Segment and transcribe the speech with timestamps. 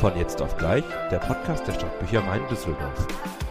[0.00, 3.47] Von jetzt auf gleich, der Podcast der Stadtbücher Main-Düsseldorf.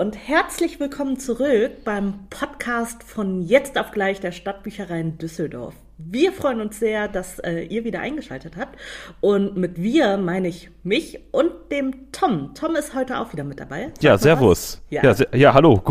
[0.00, 5.74] Und herzlich willkommen zurück beim Podcast von Jetzt auf gleich der Stadtbücherei in Düsseldorf.
[5.98, 8.78] Wir freuen uns sehr, dass äh, ihr wieder eingeschaltet habt.
[9.20, 12.54] Und mit wir meine ich mich und dem Tom.
[12.54, 13.88] Tom ist heute auch wieder mit dabei.
[13.96, 14.80] Sag ja, servus.
[14.88, 15.82] Ja, ja, ja, hallo.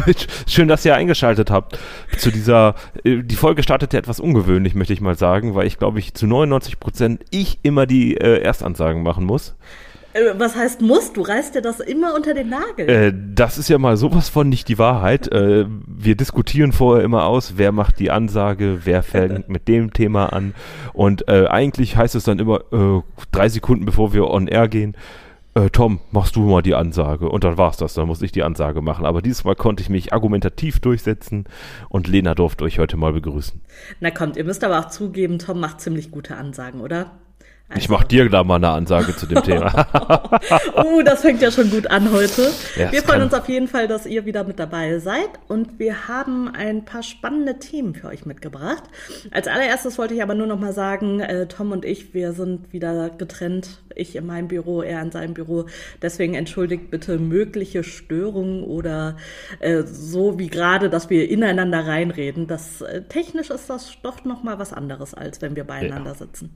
[0.46, 1.78] Schön, dass ihr eingeschaltet habt
[2.16, 2.76] zu dieser.
[3.04, 6.26] Äh, die Folge startete etwas ungewöhnlich, möchte ich mal sagen, weil ich glaube, ich zu
[6.26, 9.54] 99 Prozent ich immer die äh, Erstansagen machen muss.
[10.12, 11.12] Äh, was heißt muss?
[11.12, 12.88] Du reißt dir das immer unter den Nagel.
[12.88, 15.30] Äh, das ist ja mal sowas von nicht die Wahrheit.
[15.32, 20.32] Äh, wir diskutieren vorher immer aus, wer macht die Ansage, wer fängt mit dem Thema
[20.32, 20.54] an.
[20.92, 23.02] Und äh, eigentlich heißt es dann immer äh,
[23.32, 24.96] drei Sekunden bevor wir on air gehen.
[25.54, 27.28] Äh, Tom, machst du mal die Ansage.
[27.28, 29.04] Und dann war's das, dann muss ich die Ansage machen.
[29.04, 31.44] Aber dieses Mal konnte ich mich argumentativ durchsetzen
[31.88, 33.60] und Lena durfte euch heute mal begrüßen.
[34.00, 37.10] Na kommt, ihr müsst aber auch zugeben, Tom macht ziemlich gute Ansagen, oder?
[37.70, 37.82] Also.
[37.84, 39.86] Ich mach dir da mal eine Ansage zu dem Thema.
[40.84, 42.50] uh, das fängt ja schon gut an heute.
[42.76, 46.08] Ja, wir freuen uns auf jeden Fall, dass ihr wieder mit dabei seid und wir
[46.08, 48.82] haben ein paar spannende Themen für euch mitgebracht.
[49.30, 52.72] Als allererstes wollte ich aber nur noch mal sagen, äh, Tom und ich, wir sind
[52.72, 53.78] wieder getrennt.
[53.94, 55.66] Ich in meinem Büro, er in seinem Büro.
[56.02, 59.16] Deswegen entschuldigt bitte mögliche Störungen oder
[59.60, 62.48] äh, so wie gerade, dass wir ineinander reinreden.
[62.48, 66.16] Das äh, technisch ist das doch noch mal was anderes, als wenn wir beieinander ja.
[66.16, 66.50] sitzen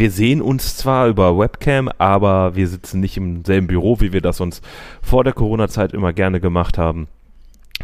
[0.00, 4.22] wir sehen uns zwar über Webcam, aber wir sitzen nicht im selben Büro, wie wir
[4.22, 4.62] das uns
[5.02, 7.06] vor der Corona-Zeit immer gerne gemacht haben.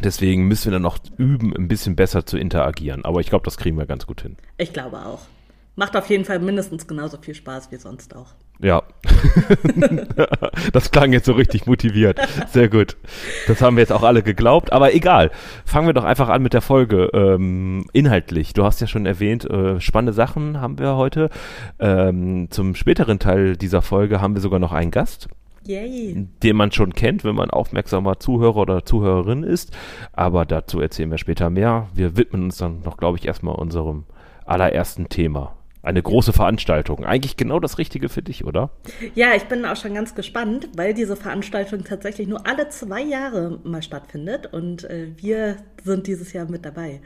[0.03, 3.05] Deswegen müssen wir dann noch üben, ein bisschen besser zu interagieren.
[3.05, 4.37] Aber ich glaube, das kriegen wir ganz gut hin.
[4.57, 5.21] Ich glaube auch.
[5.75, 8.33] Macht auf jeden Fall mindestens genauso viel Spaß wie sonst auch.
[8.61, 8.83] Ja.
[10.73, 12.19] das klang jetzt so richtig motiviert.
[12.49, 12.97] Sehr gut.
[13.47, 14.73] Das haben wir jetzt auch alle geglaubt.
[14.73, 15.31] Aber egal.
[15.65, 17.11] Fangen wir doch einfach an mit der Folge.
[17.13, 18.55] Ähm, inhaltlich.
[18.55, 21.29] Du hast ja schon erwähnt, äh, spannende Sachen haben wir heute.
[21.79, 25.29] Ähm, zum späteren Teil dieser Folge haben wir sogar noch einen Gast.
[25.65, 26.29] Yay.
[26.43, 29.77] Den man schon kennt, wenn man aufmerksamer Zuhörer oder Zuhörerin ist.
[30.13, 31.89] Aber dazu erzählen wir später mehr.
[31.93, 34.05] Wir widmen uns dann noch, glaube ich, erstmal unserem
[34.45, 37.05] allerersten Thema eine große Veranstaltung.
[37.05, 38.71] Eigentlich genau das Richtige für dich, oder?
[39.15, 43.61] Ja, ich bin auch schon ganz gespannt, weil diese Veranstaltung tatsächlich nur alle zwei Jahre
[43.63, 47.01] mal stattfindet und äh, wir sind dieses Jahr mit dabei.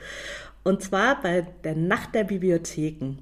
[0.64, 3.18] Und zwar bei der Nacht der Bibliotheken.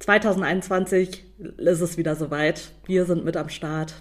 [0.00, 1.24] 2021
[1.56, 2.72] ist es wieder soweit.
[2.86, 3.94] Wir sind mit am Start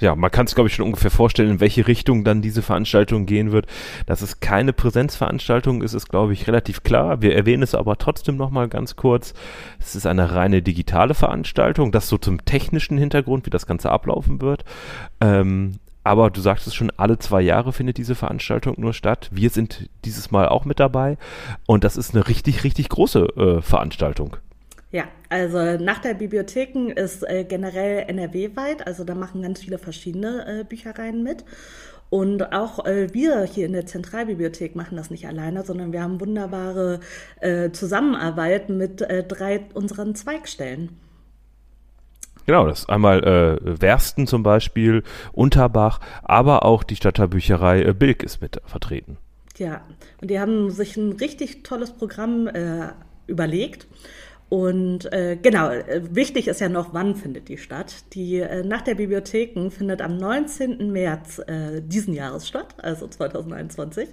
[0.00, 3.26] ja, man kann es, glaube ich, schon ungefähr vorstellen, in welche Richtung dann diese Veranstaltung
[3.26, 3.66] gehen wird.
[4.06, 7.22] Dass es keine Präsenzveranstaltung ist, ist, glaube ich, relativ klar.
[7.22, 9.34] Wir erwähnen es aber trotzdem nochmal ganz kurz.
[9.78, 11.92] Es ist eine reine digitale Veranstaltung.
[11.92, 14.64] Das so zum technischen Hintergrund, wie das Ganze ablaufen wird.
[15.20, 19.28] Ähm, aber du sagst es schon, alle zwei Jahre findet diese Veranstaltung nur statt.
[19.32, 21.18] Wir sind dieses Mal auch mit dabei.
[21.66, 24.36] Und das ist eine richtig, richtig große äh, Veranstaltung.
[24.92, 30.60] Ja, also nach der Bibliotheken ist äh, generell NRW-weit, also da machen ganz viele verschiedene
[30.60, 31.44] äh, Büchereien mit.
[32.10, 36.20] Und auch äh, wir hier in der Zentralbibliothek machen das nicht alleine, sondern wir haben
[36.20, 36.98] wunderbare
[37.38, 40.98] äh, Zusammenarbeit mit äh, drei unseren Zweigstellen.
[42.46, 48.24] Genau, das ist einmal äh, Wersten zum Beispiel, Unterbach, aber auch die Stadtteilbücherei äh, Bilk
[48.24, 49.18] ist mit vertreten.
[49.56, 49.82] Ja,
[50.20, 52.88] und die haben sich ein richtig tolles Programm äh,
[53.28, 53.86] überlegt.
[54.50, 55.70] Und äh, genau,
[56.10, 57.94] wichtig ist ja noch, wann findet die statt.
[58.14, 60.90] Die äh, Nacht der Bibliotheken findet am 19.
[60.90, 64.08] März äh, diesen Jahres statt, also 2021.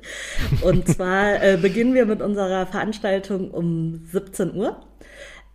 [0.61, 4.79] Und zwar äh, beginnen wir mit unserer Veranstaltung um 17 Uhr.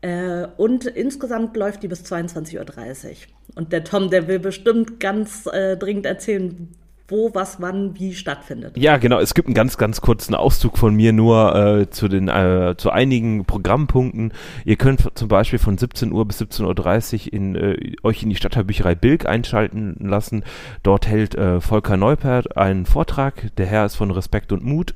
[0.01, 3.17] Äh, und insgesamt läuft die bis 22.30 Uhr.
[3.55, 6.75] Und der Tom, der will bestimmt ganz äh, dringend erzählen,
[7.09, 8.77] wo, was, wann, wie stattfindet.
[8.77, 9.19] Ja, genau.
[9.19, 12.91] Es gibt einen ganz, ganz kurzen Auszug von mir nur äh, zu den äh, zu
[12.91, 14.33] einigen Programmpunkten.
[14.65, 18.37] Ihr könnt zum Beispiel von 17 Uhr bis 17.30 Uhr in, äh, euch in die
[18.37, 20.45] Stadtteilbücherei Bilk einschalten lassen.
[20.83, 23.55] Dort hält äh, Volker Neupert einen Vortrag.
[23.57, 24.95] Der Herr ist von Respekt und Mut.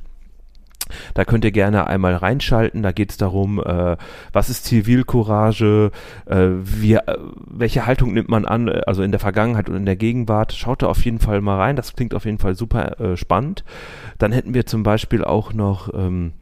[1.15, 2.83] Da könnt ihr gerne einmal reinschalten.
[2.83, 3.97] Da geht es darum, äh,
[4.33, 5.91] was ist Zivilcourage,
[6.27, 7.03] äh, wie, äh,
[7.47, 10.53] welche Haltung nimmt man an, äh, also in der Vergangenheit und in der Gegenwart.
[10.53, 11.77] Schaut da auf jeden Fall mal rein.
[11.77, 13.65] Das klingt auf jeden Fall super äh, spannend.
[14.19, 16.33] Dann hätten wir zum Beispiel auch noch ähm,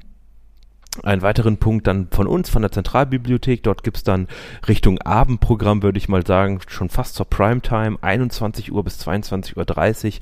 [1.02, 3.62] einen weiteren Punkt dann von uns, von der Zentralbibliothek.
[3.62, 4.28] Dort gibt's dann
[4.68, 10.12] Richtung Abendprogramm, würde ich mal sagen, schon fast zur Primetime, 21 Uhr bis 22.30 Uhr,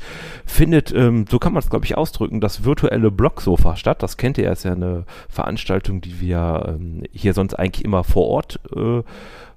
[0.47, 4.03] findet, ähm, so kann man es, glaube ich, ausdrücken, das virtuelle Blogsofa statt.
[4.03, 8.29] Das kennt ihr, ist ja eine Veranstaltung, die wir ähm, hier sonst eigentlich immer vor
[8.29, 9.03] Ort äh,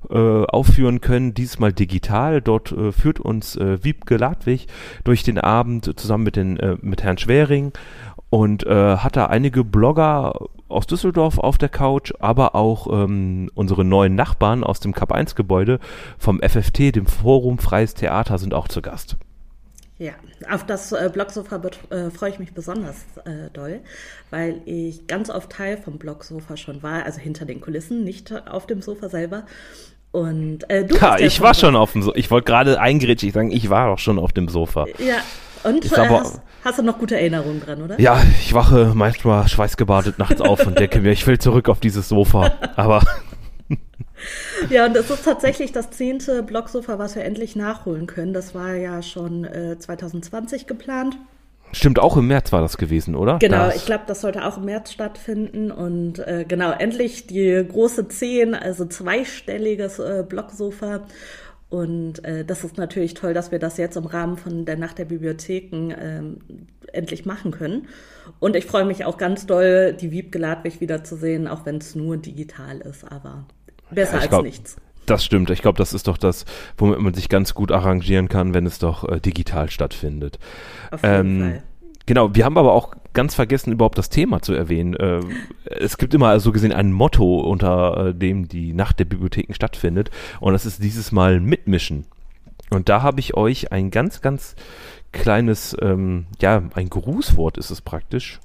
[0.10, 2.42] äh, aufführen können, diesmal digital.
[2.42, 4.68] Dort äh, führt uns äh, Wiebke Ladwig
[5.04, 7.72] durch den Abend zusammen mit, den, äh, mit Herrn Schwering
[8.30, 10.34] und äh, hat da einige Blogger
[10.68, 15.36] aus Düsseldorf auf der Couch, aber auch ähm, unsere neuen Nachbarn aus dem Cup 1
[15.36, 15.80] Gebäude
[16.18, 19.18] vom FFT, dem Forum Freies Theater, sind auch zu Gast.
[19.98, 20.12] Ja,
[20.52, 23.80] auf das äh, Blogsofa äh, freue ich mich besonders äh, doll,
[24.30, 28.68] weil ich ganz oft Teil vom Blogsofa schon war, also hinter den Kulissen, nicht auf
[28.68, 29.44] dem Sofa selber.
[30.12, 32.18] Und äh, du ja, ich war schon auf dem Sofa.
[32.18, 34.86] Ich wollte gerade eingerätschig sagen, ich war auch schon auf dem Sofa.
[34.98, 35.18] Ja,
[35.66, 38.00] und äh, hast, hast, du noch gute Erinnerungen dran, oder?
[38.00, 42.10] Ja, ich wache manchmal schweißgebadet nachts auf und denke mir, ich will zurück auf dieses
[42.10, 42.52] Sofa.
[42.76, 43.02] Aber
[44.70, 48.34] ja, und es ist tatsächlich das zehnte Blocksofa, was wir endlich nachholen können.
[48.34, 51.18] Das war ja schon äh, 2020 geplant.
[51.72, 53.38] Stimmt, auch im März war das gewesen, oder?
[53.40, 55.72] Genau, das ich glaube, das sollte auch im März stattfinden.
[55.72, 61.02] Und äh, genau, endlich die große 10, also zweistelliges äh, Blocksofa.
[61.70, 64.98] Und äh, das ist natürlich toll, dass wir das jetzt im Rahmen von der Nacht
[64.98, 66.38] der Bibliotheken ähm,
[66.94, 67.88] endlich machen können.
[68.40, 72.18] Und ich freue mich auch ganz doll, die Wiebke Ladwig wiederzusehen, auch wenn es nur
[72.18, 73.04] digital ist.
[73.12, 73.46] Aber
[73.92, 74.78] Besser ja, als glaub, nichts.
[75.06, 75.50] Das stimmt.
[75.50, 76.46] Ich glaube, das ist doch das,
[76.78, 80.40] womit man sich ganz gut arrangieren kann, wenn es doch äh, digital stattfindet.
[80.92, 81.64] Auf jeden ähm, Fall.
[82.06, 84.94] Genau, wir haben aber auch ganz vergessen, überhaupt das Thema zu erwähnen.
[84.96, 85.22] Äh,
[85.66, 90.12] es gibt immer so gesehen ein Motto, unter äh, dem die Nacht der Bibliotheken stattfindet.
[90.40, 92.06] Und das ist dieses Mal Mitmischen.
[92.70, 94.56] Und da habe ich euch ein ganz, ganz
[95.12, 98.40] kleines, ähm, ja, ein Grußwort ist es praktisch,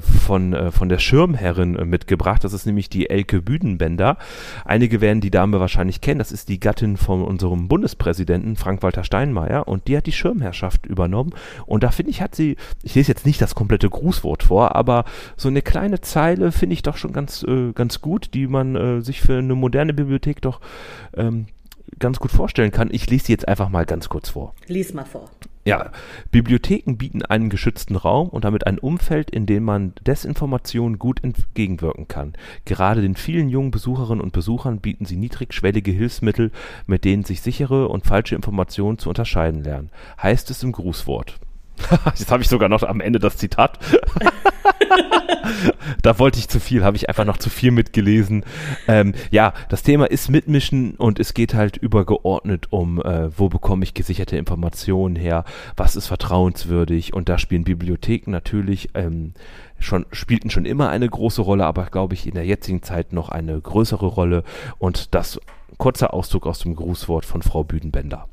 [0.00, 2.44] von, äh, von der Schirmherrin äh, mitgebracht.
[2.44, 4.18] Das ist nämlich die Elke Büdenbender.
[4.64, 6.18] Einige werden die Dame wahrscheinlich kennen.
[6.18, 11.34] Das ist die Gattin von unserem Bundespräsidenten Frank-Walter Steinmeier und die hat die Schirmherrschaft übernommen.
[11.66, 15.04] Und da finde ich, hat sie, ich lese jetzt nicht das komplette Grußwort vor, aber
[15.36, 19.00] so eine kleine Zeile finde ich doch schon ganz, äh, ganz gut, die man äh,
[19.00, 20.60] sich für eine moderne Bibliothek doch
[21.14, 21.46] ähm,
[21.98, 22.88] ganz gut vorstellen kann.
[22.92, 24.54] Ich lese sie jetzt einfach mal ganz kurz vor.
[24.66, 25.30] Lies mal vor.
[25.64, 25.92] Ja,
[26.32, 32.08] Bibliotheken bieten einen geschützten Raum und damit ein Umfeld, in dem man Desinformation gut entgegenwirken
[32.08, 32.32] kann.
[32.64, 36.50] Gerade den vielen jungen Besucherinnen und Besuchern bieten sie niedrigschwellige Hilfsmittel,
[36.86, 39.90] mit denen sich sichere und falsche Informationen zu unterscheiden lernen,
[40.20, 41.38] heißt es im Grußwort.
[42.16, 43.78] Jetzt habe ich sogar noch am Ende das Zitat.
[46.02, 48.44] da wollte ich zu viel, habe ich einfach noch zu viel mitgelesen.
[48.88, 53.84] Ähm, ja, das Thema ist Mitmischen und es geht halt übergeordnet um, äh, wo bekomme
[53.84, 55.44] ich gesicherte Informationen her,
[55.76, 59.34] was ist vertrauenswürdig und da spielen Bibliotheken natürlich ähm,
[59.78, 63.28] schon, spielten schon immer eine große Rolle, aber glaube ich in der jetzigen Zeit noch
[63.28, 64.44] eine größere Rolle
[64.78, 65.40] und das
[65.78, 68.28] kurzer Ausdruck aus dem Grußwort von Frau Büdenbender.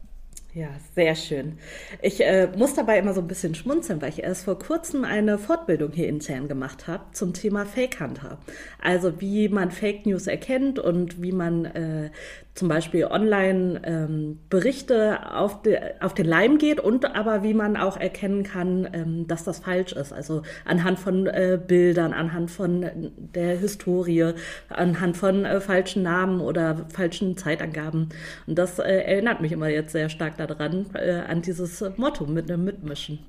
[0.56, 1.60] Ja, sehr schön.
[2.02, 5.38] Ich äh, muss dabei immer so ein bisschen schmunzeln, weil ich erst vor kurzem eine
[5.38, 8.40] Fortbildung hier intern gemacht habe zum Thema Fake Hunter.
[8.82, 12.10] Also wie man Fake News erkennt und wie man äh,
[12.56, 17.78] zum Beispiel online ähm, Berichte auf, de, auf den Leim geht und aber wie man
[17.78, 20.12] auch erkennen kann, ähm, dass das falsch ist.
[20.12, 22.86] Also anhand von äh, Bildern, anhand von
[23.18, 24.34] der Historie,
[24.68, 28.10] anhand von äh, falschen Namen oder falschen Zeitangaben.
[28.46, 32.52] Und das äh, erinnert mich immer jetzt sehr stark daran, äh, an dieses Motto mit
[32.52, 33.20] einem Mitmischen.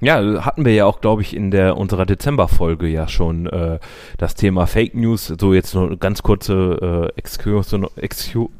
[0.00, 3.78] Ja, hatten wir ja auch, glaube ich, in der unserer Dezember-Folge ja schon äh,
[4.18, 5.32] das Thema Fake News.
[5.40, 8.50] So jetzt nur ganz kurze äh, Exkursion, Exkur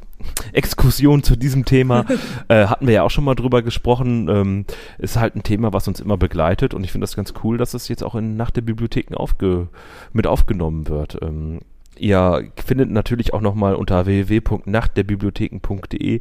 [0.53, 2.05] Exkursion zu diesem Thema.
[2.47, 4.27] äh, hatten wir ja auch schon mal drüber gesprochen.
[4.29, 4.65] Ähm,
[4.97, 7.73] ist halt ein Thema, was uns immer begleitet und ich finde das ganz cool, dass
[7.73, 9.67] es jetzt auch in Nacht der Bibliotheken aufge
[10.13, 11.17] mit aufgenommen wird.
[11.21, 11.59] Ähm,
[11.97, 16.19] Ihr findet natürlich auch nochmal unter www.nachtderbibliotheken.de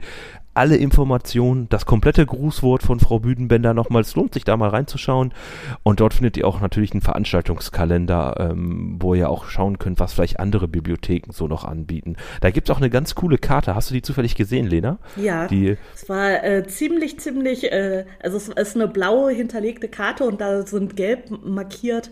[0.55, 4.15] alle Informationen, das komplette Grußwort von Frau Büdenbender nochmals.
[4.15, 5.33] Lohnt sich da mal reinzuschauen.
[5.83, 10.13] Und dort findet ihr auch natürlich einen Veranstaltungskalender, ähm, wo ihr auch schauen könnt, was
[10.13, 12.17] vielleicht andere Bibliotheken so noch anbieten.
[12.41, 13.75] Da gibt es auch eine ganz coole Karte.
[13.75, 14.99] Hast du die zufällig gesehen, Lena?
[15.17, 15.47] Ja.
[15.49, 20.41] Die, es war äh, ziemlich, ziemlich, äh, also es ist eine blaue hinterlegte Karte und
[20.41, 22.11] da sind gelb markiert,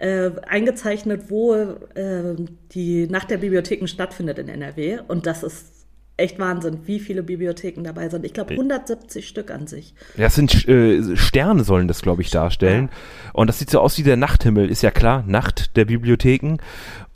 [0.00, 2.34] äh, eingezeichnet, wo äh,
[2.72, 4.98] die Nacht der Bibliotheken stattfindet in NRW.
[5.06, 5.73] Und das ist
[6.16, 8.24] echt Wahnsinn, wie viele Bibliotheken dabei sind.
[8.24, 9.94] Ich glaube 170 Stück an sich.
[10.16, 12.88] Ja, das sind äh, Sterne sollen das, glaube ich, darstellen.
[12.92, 13.30] Ja.
[13.32, 16.58] Und das sieht so aus wie der Nachthimmel, ist ja klar, Nacht der Bibliotheken.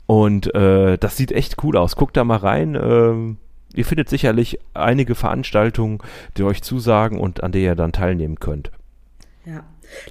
[0.05, 1.95] Und äh, das sieht echt cool aus.
[1.95, 2.75] Guckt da mal rein.
[2.75, 5.99] Äh, ihr findet sicherlich einige Veranstaltungen,
[6.37, 8.71] die euch zusagen und an der ihr dann teilnehmen könnt.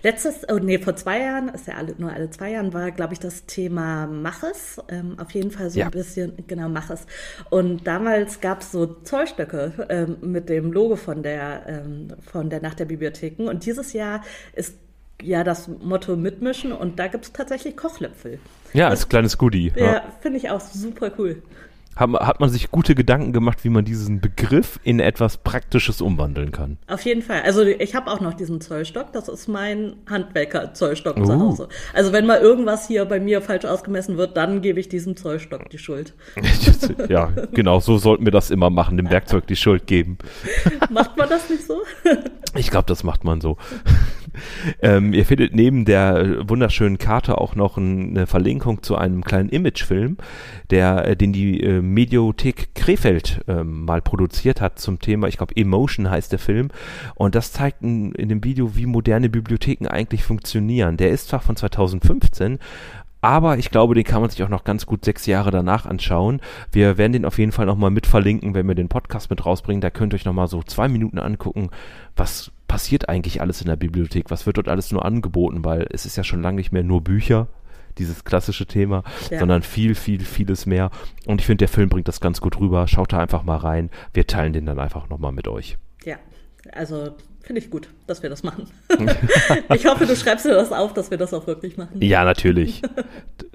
[0.02, 3.14] Letztes, oh nee, vor zwei Jahren, ist ja alle, nur alle zwei Jahren, war, glaube
[3.14, 4.80] ich, das Thema Mach es.
[4.88, 5.86] Ähm, auf jeden Fall so ja.
[5.86, 7.06] ein bisschen, genau, Mach es.
[7.50, 12.60] Und damals gab es so Zollstöcke ähm, mit dem Logo von der, ähm, von der
[12.60, 13.48] Nacht der Bibliotheken.
[13.48, 14.22] Und dieses Jahr
[14.54, 14.74] ist
[15.22, 18.38] ja das Motto mitmischen und da gibt es tatsächlich Kochlöpfel.
[18.72, 19.72] Ja, als kleines Goodie.
[19.74, 20.02] Ja, ja.
[20.20, 21.42] finde ich auch super cool.
[21.98, 26.52] Hat, hat man sich gute Gedanken gemacht, wie man diesen Begriff in etwas Praktisches umwandeln
[26.52, 26.78] kann.
[26.86, 27.42] Auf jeden Fall.
[27.42, 29.12] Also ich habe auch noch diesen Zollstock.
[29.12, 31.24] Das ist mein Handwerker-Zollstock uh.
[31.24, 31.68] zu Hause.
[31.92, 35.68] Also wenn mal irgendwas hier bei mir falsch ausgemessen wird, dann gebe ich diesem Zollstock
[35.70, 36.14] die Schuld.
[37.08, 37.80] ja, genau.
[37.80, 40.18] So sollten wir das immer machen, dem Werkzeug die Schuld geben.
[40.90, 41.82] Macht man das nicht so?
[42.54, 43.56] ich glaube, das macht man so.
[44.82, 50.16] ähm, ihr findet neben der wunderschönen Karte auch noch eine Verlinkung zu einem kleinen Imagefilm,
[50.70, 55.56] der, äh, den die äh, Mediothek Krefeld äh, mal produziert hat zum Thema, ich glaube
[55.56, 56.68] Emotion heißt der Film.
[57.14, 60.96] Und das zeigt in, in dem Video, wie moderne Bibliotheken eigentlich funktionieren.
[60.96, 62.58] Der ist zwar von 2015,
[63.20, 66.40] aber ich glaube, den kann man sich auch noch ganz gut sechs Jahre danach anschauen.
[66.70, 69.80] Wir werden den auf jeden Fall nochmal mit verlinken, wenn wir den Podcast mit rausbringen.
[69.80, 71.70] Da könnt ihr euch nochmal so zwei Minuten angucken,
[72.16, 76.06] was passiert eigentlich alles in der Bibliothek, was wird dort alles nur angeboten, weil es
[76.06, 77.48] ist ja schon lange nicht mehr nur Bücher,
[77.96, 79.40] dieses klassische Thema, ja.
[79.40, 80.90] sondern viel, viel, vieles mehr.
[81.26, 82.86] Und ich finde, der Film bringt das ganz gut rüber.
[82.86, 83.90] Schaut da einfach mal rein.
[84.12, 85.78] Wir teilen den dann einfach nochmal mit euch.
[86.04, 86.16] Ja,
[86.72, 88.66] also finde ich gut, dass wir das machen.
[89.74, 92.00] ich hoffe, du schreibst dir das auf, dass wir das auch wirklich machen.
[92.00, 92.82] Ja, natürlich.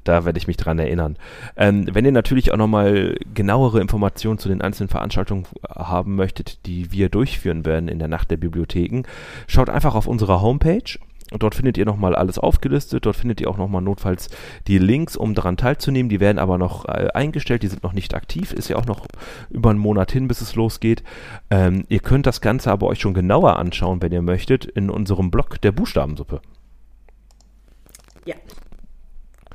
[0.06, 1.16] Da werde ich mich dran erinnern.
[1.56, 6.92] Ähm, wenn ihr natürlich auch nochmal genauere Informationen zu den einzelnen Veranstaltungen haben möchtet, die
[6.92, 9.04] wir durchführen werden in der Nacht der Bibliotheken,
[9.48, 11.00] schaut einfach auf unserer Homepage
[11.32, 13.06] Dort findet ihr nochmal alles aufgelistet.
[13.06, 14.30] Dort findet ihr auch nochmal notfalls
[14.68, 16.10] die Links, um daran teilzunehmen.
[16.10, 17.64] Die werden aber noch äh, eingestellt.
[17.64, 18.54] Die sind noch nicht aktiv.
[18.54, 19.08] Ist ja auch noch
[19.50, 21.04] über einen Monat hin, bis es losgeht.
[21.50, 25.32] Ähm, ihr könnt das Ganze aber euch schon genauer anschauen, wenn ihr möchtet, in unserem
[25.32, 26.42] Blog der Buchstabensuppe.
[28.26, 28.36] Ja,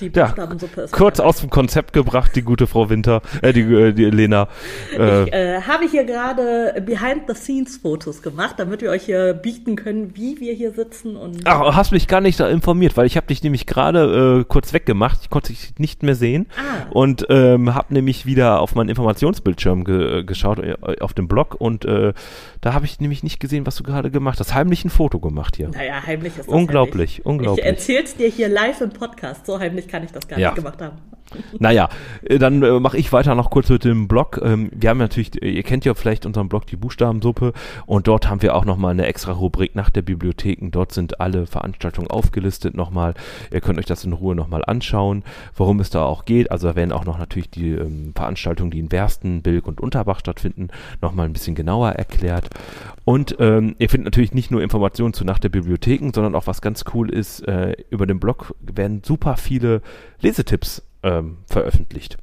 [0.00, 0.92] die Buchstabensuppe ja, ist.
[0.92, 4.48] Kurz aus dem Konzept gebracht, die gute Frau Winter, äh, die, äh, die Lena.
[4.96, 5.24] Äh.
[5.24, 10.54] Ich äh, habe hier gerade Behind-the-Scenes-Fotos gemacht, damit wir euch hier bieten können, wie wir
[10.54, 11.16] hier sitzen.
[11.16, 14.44] Und Ach, hast mich gar nicht da informiert, weil ich habe dich nämlich gerade äh,
[14.44, 15.20] kurz weggemacht.
[15.22, 16.86] Ich konnte dich nicht mehr sehen ah.
[16.90, 21.56] und ähm, habe nämlich wieder auf meinen Informationsbildschirm ge äh, geschaut, äh, auf dem Blog
[21.58, 22.12] und äh,
[22.60, 24.54] da habe ich nämlich nicht gesehen, was du gerade gemacht hast.
[24.54, 25.68] Heimlich ein Foto gemacht hier.
[25.68, 27.26] Naja, heimlich ist das Unglaublich, heimlich.
[27.26, 27.64] unglaublich.
[27.64, 30.50] Ich erzähl's dir hier live im Podcast, so heimlich kann ich das gar ja.
[30.50, 30.98] nicht gemacht haben.
[31.58, 31.88] Naja,
[32.22, 34.40] äh, dann äh, mache ich weiter noch kurz mit dem Blog.
[34.42, 37.52] Ähm, wir haben natürlich, äh, ihr kennt ja vielleicht unseren Blog, die Buchstabensuppe,
[37.86, 40.70] und dort haben wir auch nochmal eine extra Rubrik nach der Bibliotheken.
[40.70, 43.14] Dort sind alle Veranstaltungen aufgelistet nochmal.
[43.52, 46.50] Ihr könnt euch das in Ruhe nochmal anschauen, worum es da auch geht.
[46.50, 50.20] Also da werden auch noch natürlich die ähm, Veranstaltungen, die in Wersten, Bilk und Unterbach
[50.20, 50.68] stattfinden,
[51.00, 52.50] nochmal ein bisschen genauer erklärt.
[53.04, 56.60] Und ähm, ihr findet natürlich nicht nur Informationen zu Nacht der Bibliotheken, sondern auch was
[56.60, 59.82] ganz cool ist, äh, über den Blog werden super viele
[60.20, 62.18] Lesetipps ähm, veröffentlicht.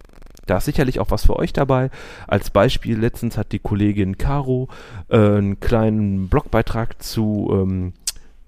[0.45, 1.89] Da ist sicherlich auch was für euch dabei.
[2.27, 4.69] Als Beispiel, letztens hat die Kollegin Caro
[5.09, 7.93] äh, einen kleinen Blogbeitrag zu, ähm,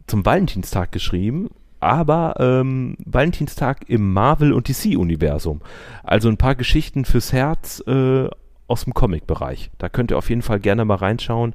[0.06, 5.62] zum Valentinstag geschrieben, aber ähm, Valentinstag im Marvel- und DC-Universum.
[6.04, 8.28] Also ein paar Geschichten fürs Herz äh,
[8.68, 9.72] aus dem Comic-Bereich.
[9.78, 11.54] Da könnt ihr auf jeden Fall gerne mal reinschauen.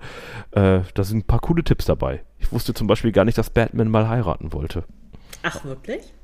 [0.52, 2.22] Äh, da sind ein paar coole Tipps dabei.
[2.38, 4.84] Ich wusste zum Beispiel gar nicht, dass Batman mal heiraten wollte.
[5.42, 6.14] Ach, wirklich?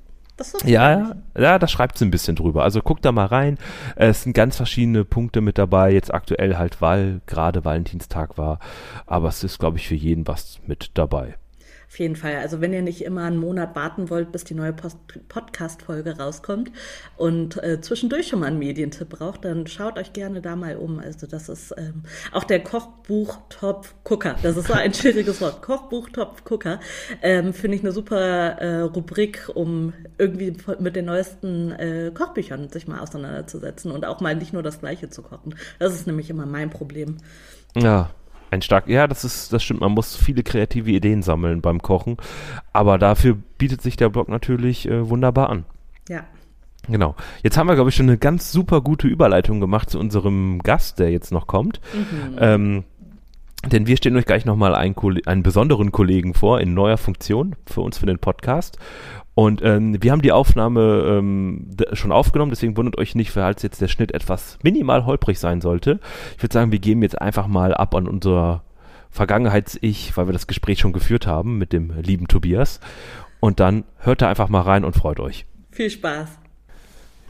[0.65, 2.63] Ja, ja, ja, da schreibt sie ein bisschen drüber.
[2.63, 3.59] Also guckt da mal rein.
[3.97, 5.93] Es sind ganz verschiedene Punkte mit dabei.
[5.93, 8.59] Jetzt aktuell halt, weil gerade Valentinstag war.
[9.07, 11.37] Aber es ist, glaube ich, für jeden was mit dabei.
[11.89, 12.37] Auf jeden Fall.
[12.37, 16.71] Also wenn ihr nicht immer einen Monat warten wollt, bis die neue Podcast-Folge rauskommt
[17.17, 20.99] und äh, zwischendurch schon mal einen Medientipp braucht, dann schaut euch gerne da mal um.
[20.99, 24.37] Also das ist ähm, auch der Kochbuch-Top-Gucker.
[24.43, 25.63] Das ist so ein schwieriges Wort.
[25.63, 26.79] Kochbuch-Top-Gucker.
[27.23, 32.87] Ähm, Finde ich eine super äh, Rubrik, um irgendwie mit den neuesten äh, Kochbüchern sich
[32.87, 35.55] mal auseinanderzusetzen und auch mal nicht nur das Gleiche zu kochen.
[35.79, 37.17] Das ist nämlich immer mein Problem.
[37.75, 38.11] Ja,
[38.51, 39.81] ein stark, ja, das ist, das stimmt.
[39.81, 42.17] Man muss viele kreative Ideen sammeln beim Kochen,
[42.73, 45.65] aber dafür bietet sich der Blog natürlich äh, wunderbar an.
[46.09, 46.25] Ja.
[46.89, 47.15] Genau.
[47.43, 50.99] Jetzt haben wir, glaube ich, schon eine ganz super gute Überleitung gemacht zu unserem Gast,
[50.99, 51.81] der jetzt noch kommt.
[51.93, 52.37] Mhm.
[52.41, 52.85] Ähm,
[53.67, 54.95] denn wir stellen euch gleich nochmal einen,
[55.27, 58.79] einen besonderen Kollegen vor in neuer Funktion für uns für den Podcast.
[59.35, 63.81] Und ähm, wir haben die Aufnahme ähm, schon aufgenommen, deswegen wundert euch nicht, falls jetzt
[63.81, 66.01] der Schnitt etwas minimal holprig sein sollte.
[66.37, 68.65] Ich würde sagen, wir geben jetzt einfach mal ab an unser
[69.11, 72.81] Vergangenheits-Ich, weil wir das Gespräch schon geführt haben mit dem lieben Tobias.
[73.41, 75.47] Und dann hört da einfach mal rein und freut euch.
[75.71, 76.29] Viel Spaß.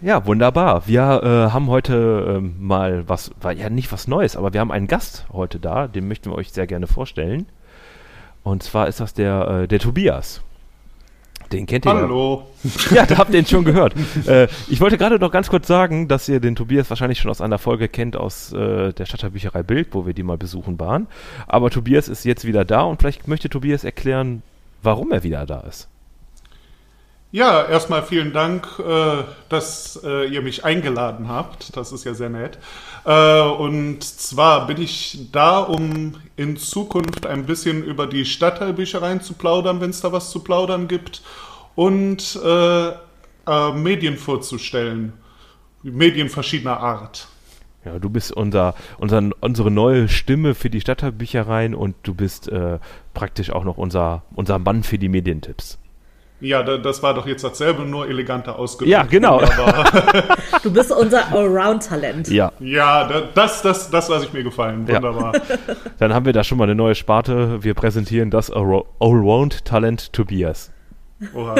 [0.00, 0.86] Ja, wunderbar.
[0.86, 4.70] Wir äh, haben heute äh, mal was, war ja nicht was Neues, aber wir haben
[4.70, 7.46] einen Gast heute da, den möchten wir euch sehr gerne vorstellen.
[8.44, 10.42] Und zwar ist das der, äh, der Tobias.
[11.50, 12.46] Den kennt ihr Hallo.
[12.90, 13.94] Ja, ja da habt ihr ihn schon gehört.
[14.26, 17.40] äh, ich wollte gerade noch ganz kurz sagen, dass ihr den Tobias wahrscheinlich schon aus
[17.40, 21.08] einer Folge kennt aus äh, der Stadtteilbücherei Bild, wo wir die mal besuchen waren.
[21.48, 24.42] Aber Tobias ist jetzt wieder da und vielleicht möchte Tobias erklären,
[24.82, 25.88] warum er wieder da ist.
[27.30, 31.76] Ja, erstmal vielen Dank, äh, dass äh, ihr mich eingeladen habt.
[31.76, 32.58] Das ist ja sehr nett.
[33.04, 39.34] Äh, und zwar bin ich da, um in Zukunft ein bisschen über die Stadtteilbüchereien zu
[39.34, 41.22] plaudern, wenn es da was zu plaudern gibt,
[41.74, 42.40] und
[43.74, 45.12] Medien vorzustellen.
[45.84, 47.28] Medien verschiedener Art.
[47.84, 52.80] Ja, du bist unser, unser, unsere neue Stimme für die Stadtteilbüchereien und du bist äh,
[53.14, 55.78] praktisch auch noch unser, unser Mann für die Medientipps.
[56.40, 58.90] Ja, das war doch jetzt dasselbe, nur eleganter ausgedrückt.
[58.90, 59.40] Ja, genau.
[60.62, 62.28] du bist unser Allround-Talent.
[62.28, 62.52] Ja.
[62.60, 64.86] Ja, das, das, das lasse ich mir gefallen.
[64.86, 65.34] Wunderbar.
[65.34, 65.42] Ja.
[65.98, 67.62] Dann haben wir da schon mal eine neue Sparte.
[67.64, 70.70] Wir präsentieren das Allround-Talent Tobias.
[71.34, 71.56] Oha.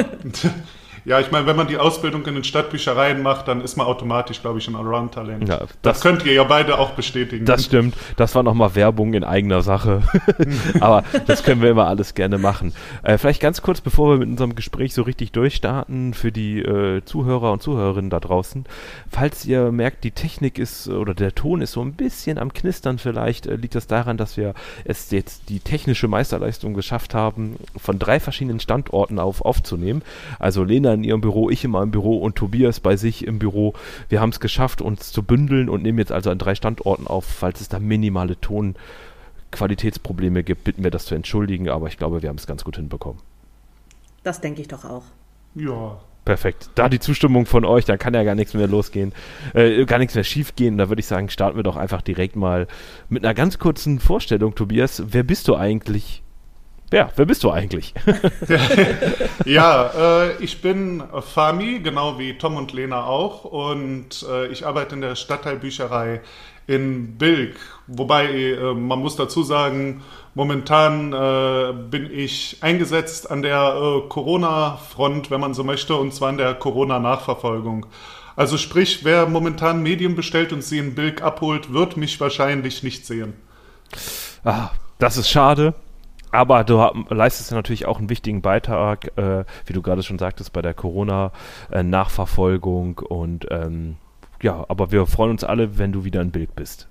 [1.05, 4.41] Ja, ich meine, wenn man die Ausbildung in den Stadtbüchereien macht, dann ist man automatisch,
[4.41, 5.47] glaube ich, ein Allround-Talent.
[5.47, 7.45] Ja, das, das, könnt ihr ja beide auch bestätigen.
[7.45, 7.95] Das stimmt.
[8.17, 10.03] Das war nochmal Werbung in eigener Sache.
[10.79, 12.73] Aber das können wir immer alles gerne machen.
[13.03, 17.03] Äh, vielleicht ganz kurz, bevor wir mit unserem Gespräch so richtig durchstarten, für die äh,
[17.05, 18.65] Zuhörer und Zuhörerinnen da draußen.
[19.09, 22.97] Falls ihr merkt, die Technik ist oder der Ton ist so ein bisschen am Knistern
[22.97, 24.53] vielleicht, äh, liegt das daran, dass wir
[24.85, 30.01] es jetzt die technische Meisterleistung geschafft haben, von drei verschiedenen Standorten auf aufzunehmen.
[30.39, 33.39] Also Lena Lena in ihrem Büro, ich in meinem Büro und Tobias bei sich im
[33.39, 33.73] Büro.
[34.09, 37.25] Wir haben es geschafft, uns zu bündeln und nehmen jetzt also an drei Standorten auf.
[37.25, 42.29] Falls es da minimale Tonqualitätsprobleme gibt, bitten wir das zu entschuldigen, aber ich glaube, wir
[42.29, 43.21] haben es ganz gut hinbekommen.
[44.23, 45.03] Das denke ich doch auch.
[45.55, 45.99] Ja.
[46.25, 46.69] Perfekt.
[46.75, 49.13] Da die Zustimmung von euch, dann kann ja gar nichts mehr losgehen,
[49.53, 50.77] äh, gar nichts mehr schiefgehen.
[50.77, 52.67] Da würde ich sagen, starten wir doch einfach direkt mal
[53.07, 55.01] mit einer ganz kurzen Vorstellung, Tobias.
[55.07, 56.21] Wer bist du eigentlich?
[56.91, 57.93] Ja, wer bist du eigentlich?
[59.45, 63.43] ja, äh, ich bin Fami, genau wie Tom und Lena auch.
[63.45, 66.21] Und äh, ich arbeite in der Stadtteilbücherei
[66.65, 67.55] in Bilk.
[67.87, 70.03] Wobei, äh, man muss dazu sagen,
[70.33, 76.29] momentan äh, bin ich eingesetzt an der äh, Corona-Front, wenn man so möchte, und zwar
[76.29, 77.85] an der Corona-Nachverfolgung.
[78.35, 83.05] Also sprich, wer momentan Medien bestellt und sie in Bilk abholt, wird mich wahrscheinlich nicht
[83.05, 83.33] sehen.
[84.43, 85.73] Ah, das ist schade.
[86.31, 86.77] Aber du
[87.09, 92.99] leistest natürlich auch einen wichtigen Beitrag, äh, wie du gerade schon sagtest, bei der Corona-Nachverfolgung.
[92.99, 93.97] Und ähm,
[94.41, 96.87] ja, aber wir freuen uns alle, wenn du wieder ein Bild bist.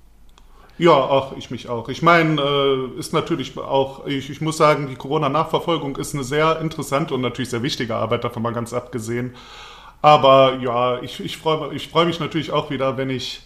[0.78, 1.88] Ja, auch ich mich auch.
[1.88, 6.60] Ich meine, äh, ist natürlich auch, ich, ich muss sagen, die Corona-Nachverfolgung ist eine sehr
[6.60, 9.34] interessante und natürlich sehr wichtige Arbeit, davon mal ganz abgesehen.
[10.02, 13.42] Aber ja, ich, ich freue ich freu mich natürlich auch wieder, wenn ich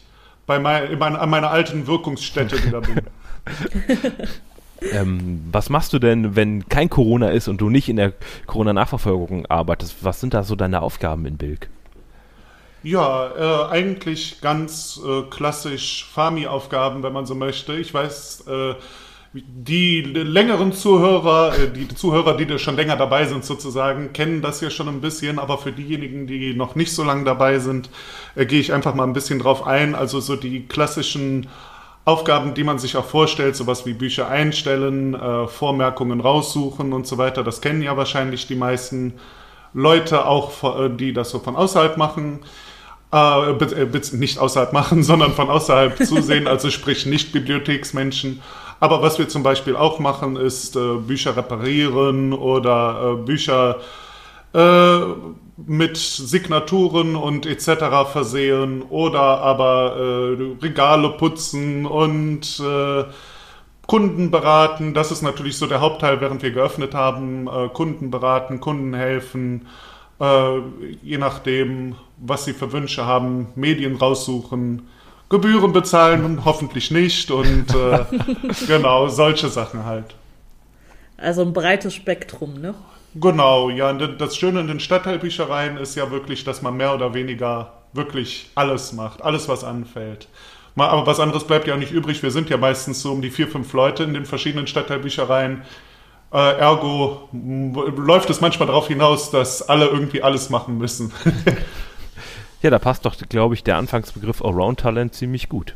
[0.46, 3.00] bei mein, mein, an meiner alten Wirkungsstätte wieder bin.
[4.92, 8.12] Ähm, was machst du denn, wenn kein Corona ist und du nicht in der
[8.46, 9.96] Corona-Nachverfolgung arbeitest?
[10.02, 11.68] Was sind da so deine Aufgaben in Bilk?
[12.82, 17.74] Ja, äh, eigentlich ganz äh, klassisch Fami-Aufgaben, wenn man so möchte.
[17.74, 18.74] Ich weiß, äh,
[19.34, 24.68] die längeren Zuhörer, äh, die Zuhörer, die schon länger dabei sind sozusagen, kennen das ja
[24.68, 27.88] schon ein bisschen, aber für diejenigen, die noch nicht so lange dabei sind,
[28.34, 29.94] äh, gehe ich einfach mal ein bisschen drauf ein.
[29.94, 31.48] Also so die klassischen
[32.04, 37.16] Aufgaben, die man sich auch vorstellt, sowas wie Bücher einstellen, äh, Vormerkungen raussuchen und so
[37.16, 39.14] weiter, das kennen ja wahrscheinlich die meisten
[39.72, 42.40] Leute auch, äh, die das so von außerhalb machen.
[43.12, 48.42] Äh, äh nicht außerhalb machen, sondern von außerhalb zusehen, also sprich nicht Bibliotheksmenschen.
[48.80, 53.76] Aber was wir zum Beispiel auch machen, ist äh, Bücher reparieren oder äh, Bücher
[54.54, 54.98] äh,
[55.56, 58.10] mit Signaturen und etc.
[58.10, 63.04] versehen oder aber äh, Regale putzen und äh,
[63.86, 64.94] Kunden beraten.
[64.94, 67.48] Das ist natürlich so der Hauptteil, während wir geöffnet haben.
[67.48, 69.66] Äh, Kunden beraten, Kunden helfen,
[70.20, 70.58] äh,
[71.02, 74.88] je nachdem, was sie für Wünsche haben, Medien raussuchen.
[75.28, 78.04] Gebühren bezahlen, hoffentlich nicht und äh,
[78.66, 80.14] genau, solche Sachen halt.
[81.16, 82.74] Also ein breites Spektrum, ne?
[83.14, 83.92] Genau, ja.
[83.92, 88.92] Das Schöne in den Stadtteilbüchereien ist ja wirklich, dass man mehr oder weniger wirklich alles
[88.92, 90.28] macht, alles, was anfällt.
[90.76, 92.22] Aber was anderes bleibt ja auch nicht übrig.
[92.22, 95.62] Wir sind ja meistens so um die vier, fünf Leute in den verschiedenen Stadtteilbüchereien.
[96.32, 101.12] Äh, ergo läuft es manchmal darauf hinaus, dass alle irgendwie alles machen müssen.
[102.62, 105.74] ja, da passt doch, glaube ich, der Anfangsbegriff Around-Talent ziemlich gut.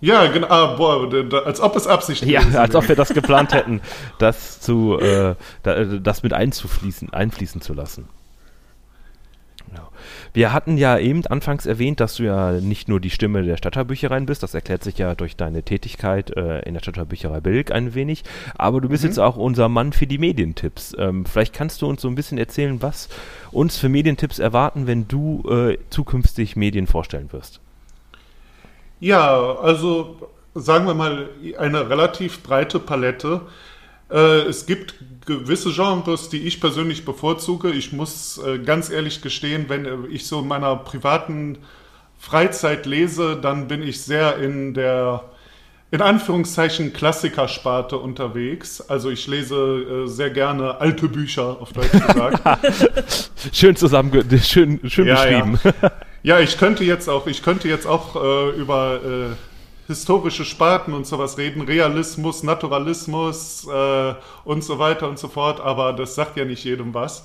[0.00, 0.46] Ja, genau.
[0.48, 1.10] Ah, boah,
[1.44, 2.52] als ob es absichtlich ist.
[2.52, 3.80] Ja, als ob wir das geplant hätten,
[4.18, 8.08] das zu, äh, das mit einzufließen, einfließen zu lassen.
[9.68, 9.88] Genau.
[10.32, 14.24] Wir hatten ja eben anfangs erwähnt, dass du ja nicht nur die Stimme der Stadtteilbüchereien
[14.24, 18.22] bist, das erklärt sich ja durch deine Tätigkeit äh, in der Stadtteilbücherei Bilk ein wenig,
[18.56, 19.10] aber du bist mhm.
[19.10, 20.96] jetzt auch unser Mann für die Medientipps.
[20.98, 23.08] Ähm, vielleicht kannst du uns so ein bisschen erzählen, was
[23.50, 27.60] uns für Medientipps erwarten, wenn du äh, zukünftig Medien vorstellen wirst.
[29.00, 30.16] Ja, also
[30.54, 33.42] sagen wir mal eine relativ breite Palette.
[34.10, 34.94] Äh, es gibt
[35.26, 37.70] gewisse Genres, die ich persönlich bevorzuge.
[37.70, 41.58] Ich muss äh, ganz ehrlich gestehen, wenn ich so in meiner privaten
[42.18, 45.24] Freizeit lese, dann bin ich sehr in der
[45.90, 48.82] in Anführungszeichen Klassikersparte unterwegs.
[48.82, 53.30] Also ich lese äh, sehr gerne alte Bücher, auf Deutsch gesagt.
[53.52, 55.60] schön zusammen, schön, schön ja, beschrieben.
[55.64, 55.92] Ja.
[56.22, 56.40] ja.
[56.40, 59.36] ich könnte jetzt auch, ich könnte jetzt auch äh, über äh,
[59.88, 65.92] historische Sparten und sowas reden, Realismus, Naturalismus äh, und so weiter und so fort, aber
[65.94, 67.24] das sagt ja nicht jedem was.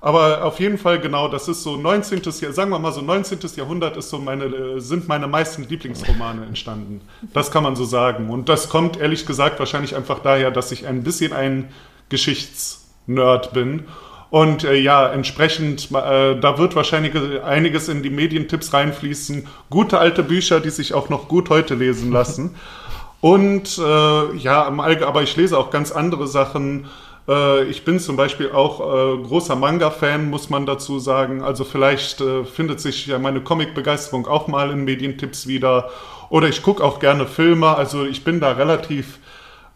[0.00, 2.22] Aber auf jeden Fall genau, das ist so 19.
[2.40, 3.40] Jahr, sagen wir mal so 19.
[3.56, 7.00] Jahrhundert ist so meine, äh, sind meine meisten Lieblingsromane entstanden.
[7.32, 8.30] Das kann man so sagen.
[8.30, 11.72] Und das kommt ehrlich gesagt wahrscheinlich einfach daher, dass ich ein bisschen ein
[12.10, 13.86] Geschichtsnerd bin.
[14.30, 19.46] Und äh, ja, entsprechend, äh, da wird wahrscheinlich einiges in die Medientipps reinfließen.
[19.70, 22.54] Gute alte Bücher, die sich auch noch gut heute lesen lassen.
[23.20, 26.86] Und äh, ja, aber ich lese auch ganz andere Sachen.
[27.28, 31.42] Äh, ich bin zum Beispiel auch äh, großer Manga-Fan, muss man dazu sagen.
[31.42, 35.90] Also vielleicht äh, findet sich ja meine Comic-Begeisterung auch mal in Medientipps wieder.
[36.30, 37.74] Oder ich gucke auch gerne Filme.
[37.74, 39.18] Also ich bin da relativ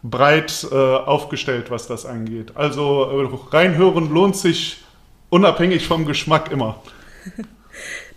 [0.03, 2.51] breit äh, aufgestellt, was das angeht.
[2.55, 4.83] Also äh, reinhören lohnt sich
[5.29, 6.81] unabhängig vom Geschmack immer.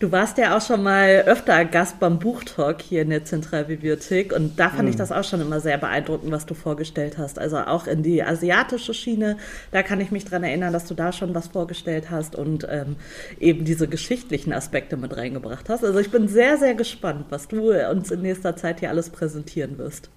[0.00, 4.60] Du warst ja auch schon mal öfter Gast beim Buchtalk hier in der Zentralbibliothek und
[4.60, 4.88] da fand mhm.
[4.88, 7.38] ich das auch schon immer sehr beeindruckend, was du vorgestellt hast.
[7.38, 9.38] Also auch in die asiatische Schiene,
[9.70, 12.96] da kann ich mich dran erinnern, dass du da schon was vorgestellt hast und ähm,
[13.40, 15.82] eben diese geschichtlichen Aspekte mit reingebracht hast.
[15.82, 19.78] Also ich bin sehr, sehr gespannt, was du uns in nächster Zeit hier alles präsentieren
[19.78, 20.10] wirst.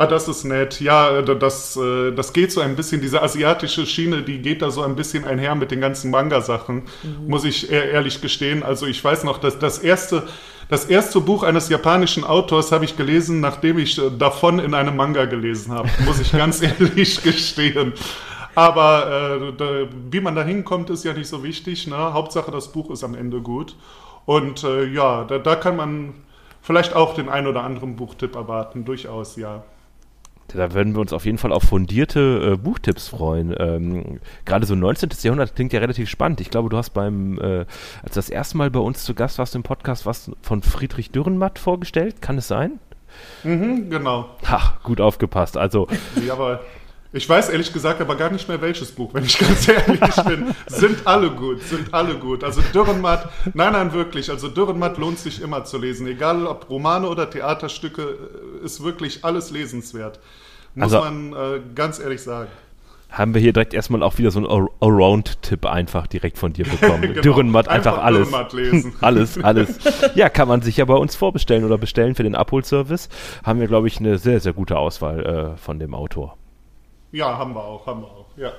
[0.00, 0.80] Ah, das ist nett.
[0.80, 4.82] Ja, das, äh, das geht so ein bisschen, diese asiatische Schiene, die geht da so
[4.82, 7.26] ein bisschen einher mit den ganzen Manga-Sachen, mhm.
[7.26, 8.62] muss ich ehrlich gestehen.
[8.62, 10.28] Also ich weiß noch, dass das erste,
[10.68, 14.94] das erste Buch eines japanischen Autors habe ich gelesen, nachdem ich äh, davon in einem
[14.94, 17.92] Manga gelesen habe, muss ich ganz ehrlich gestehen.
[18.54, 21.88] Aber äh, da, wie man da hinkommt, ist ja nicht so wichtig.
[21.88, 21.96] Ne?
[21.96, 23.74] Hauptsache, das Buch ist am Ende gut.
[24.26, 26.14] Und äh, ja, da, da kann man
[26.62, 29.64] vielleicht auch den ein oder anderen Buchtipp erwarten, durchaus, ja.
[30.48, 33.54] Da würden wir uns auf jeden Fall auf fundierte äh, Buchtipps freuen.
[33.58, 35.10] Ähm, Gerade so 19.
[35.22, 36.40] Jahrhundert klingt ja relativ spannend.
[36.40, 37.66] Ich glaube, du hast beim, äh,
[38.02, 41.58] als das erste Mal bei uns zu Gast warst im Podcast, was von Friedrich Dürrenmatt
[41.58, 42.22] vorgestellt.
[42.22, 42.80] Kann es sein?
[43.44, 44.30] Mhm, genau.
[44.46, 45.56] Ha, gut aufgepasst.
[45.56, 45.86] Also.
[46.26, 46.60] Ja, aber
[47.12, 50.54] ich weiß ehrlich gesagt aber gar nicht mehr welches Buch, wenn ich ganz ehrlich bin.
[50.66, 52.44] Sind alle gut, sind alle gut.
[52.44, 54.30] Also Dürrenmatt, nein, nein, wirklich.
[54.30, 56.06] Also Dürrenmatt lohnt sich immer zu lesen.
[56.06, 60.20] Egal ob Romane oder Theaterstücke, äh, ist wirklich alles lesenswert.
[60.74, 62.50] Muss also, man äh, ganz ehrlich sagen.
[63.10, 67.00] Haben wir hier direkt erstmal auch wieder so einen Allround-Tipp einfach direkt von dir bekommen.
[67.14, 67.22] genau.
[67.22, 68.28] Dürrenmatt, einfach, einfach alles.
[68.28, 68.94] Dürrenmatt lesen.
[69.00, 69.78] alles, alles.
[70.14, 73.08] Ja, kann man sich ja bei uns vorbestellen oder bestellen für den Abholservice.
[73.44, 76.37] Haben wir, glaube ich, eine sehr, sehr gute Auswahl äh, von dem Autor.
[77.12, 78.52] Ja, haben wir auch, haben wir auch, ja.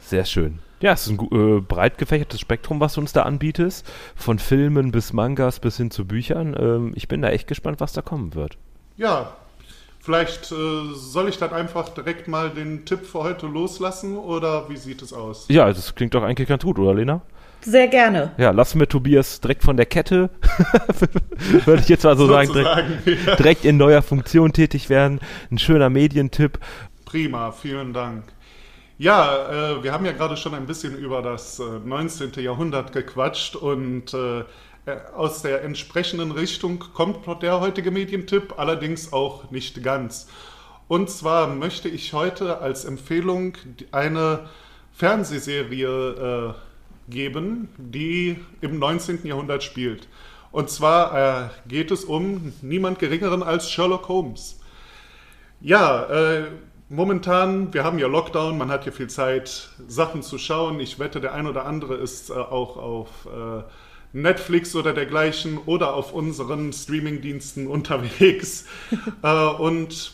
[0.00, 0.58] Sehr schön.
[0.80, 3.90] Ja, es ist ein äh, breit gefächertes Spektrum, was du uns da anbietest.
[4.14, 6.54] Von Filmen bis Mangas bis hin zu Büchern.
[6.58, 8.58] Ähm, ich bin da echt gespannt, was da kommen wird.
[8.96, 9.32] Ja,
[10.00, 14.76] vielleicht äh, soll ich dann einfach direkt mal den Tipp für heute loslassen oder wie
[14.76, 15.46] sieht es aus?
[15.48, 17.22] Ja, das klingt doch eigentlich ganz gut, oder Lena?
[17.62, 18.32] Sehr gerne.
[18.36, 20.28] Ja, lassen wir Tobias direkt von der Kette,
[21.64, 23.36] würde ich jetzt mal so sagen, direkt, ja.
[23.36, 25.18] direkt in neuer Funktion tätig werden.
[25.50, 26.58] Ein schöner Medientipp.
[27.14, 28.24] Prima, vielen Dank.
[28.98, 32.32] Ja, äh, wir haben ja gerade schon ein bisschen über das äh, 19.
[32.42, 34.44] Jahrhundert gequatscht und äh, äh,
[35.14, 40.26] aus der entsprechenden Richtung kommt der heutige Medientipp, allerdings auch nicht ganz.
[40.88, 43.58] Und zwar möchte ich heute als Empfehlung
[43.92, 44.48] eine
[44.92, 46.56] Fernsehserie
[47.08, 49.24] äh, geben, die im 19.
[49.24, 50.08] Jahrhundert spielt.
[50.50, 54.58] Und zwar äh, geht es um niemand Geringeren als Sherlock Holmes.
[55.60, 56.46] Ja, äh,
[56.88, 60.80] momentan, wir haben ja Lockdown, man hat ja viel Zeit, Sachen zu schauen.
[60.80, 63.62] Ich wette, der ein oder andere ist äh, auch auf äh,
[64.12, 68.66] Netflix oder dergleichen oder auf unseren Streamingdiensten unterwegs.
[69.22, 70.13] äh, und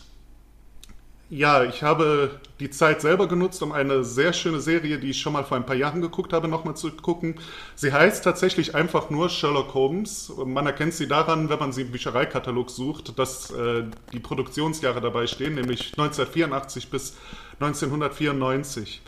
[1.30, 5.32] ja, ich habe die Zeit selber genutzt, um eine sehr schöne Serie, die ich schon
[5.32, 7.36] mal vor ein paar Jahren geguckt habe, nochmal zu gucken.
[7.76, 10.32] Sie heißt tatsächlich einfach nur Sherlock Holmes.
[10.44, 15.28] Man erkennt sie daran, wenn man sie im Büchereikatalog sucht, dass äh, die Produktionsjahre dabei
[15.28, 17.16] stehen, nämlich 1984 bis
[17.60, 19.00] 1994.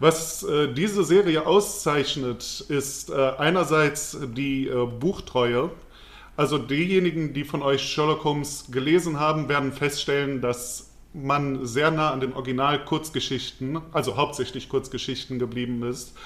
[0.00, 5.70] Was äh, diese Serie auszeichnet, ist äh, einerseits die äh, Buchtreue.
[6.36, 12.10] Also diejenigen, die von euch Sherlock Holmes gelesen haben, werden feststellen, dass man sehr nah
[12.10, 16.16] an den Original-Kurzgeschichten, also hauptsächlich Kurzgeschichten geblieben ist.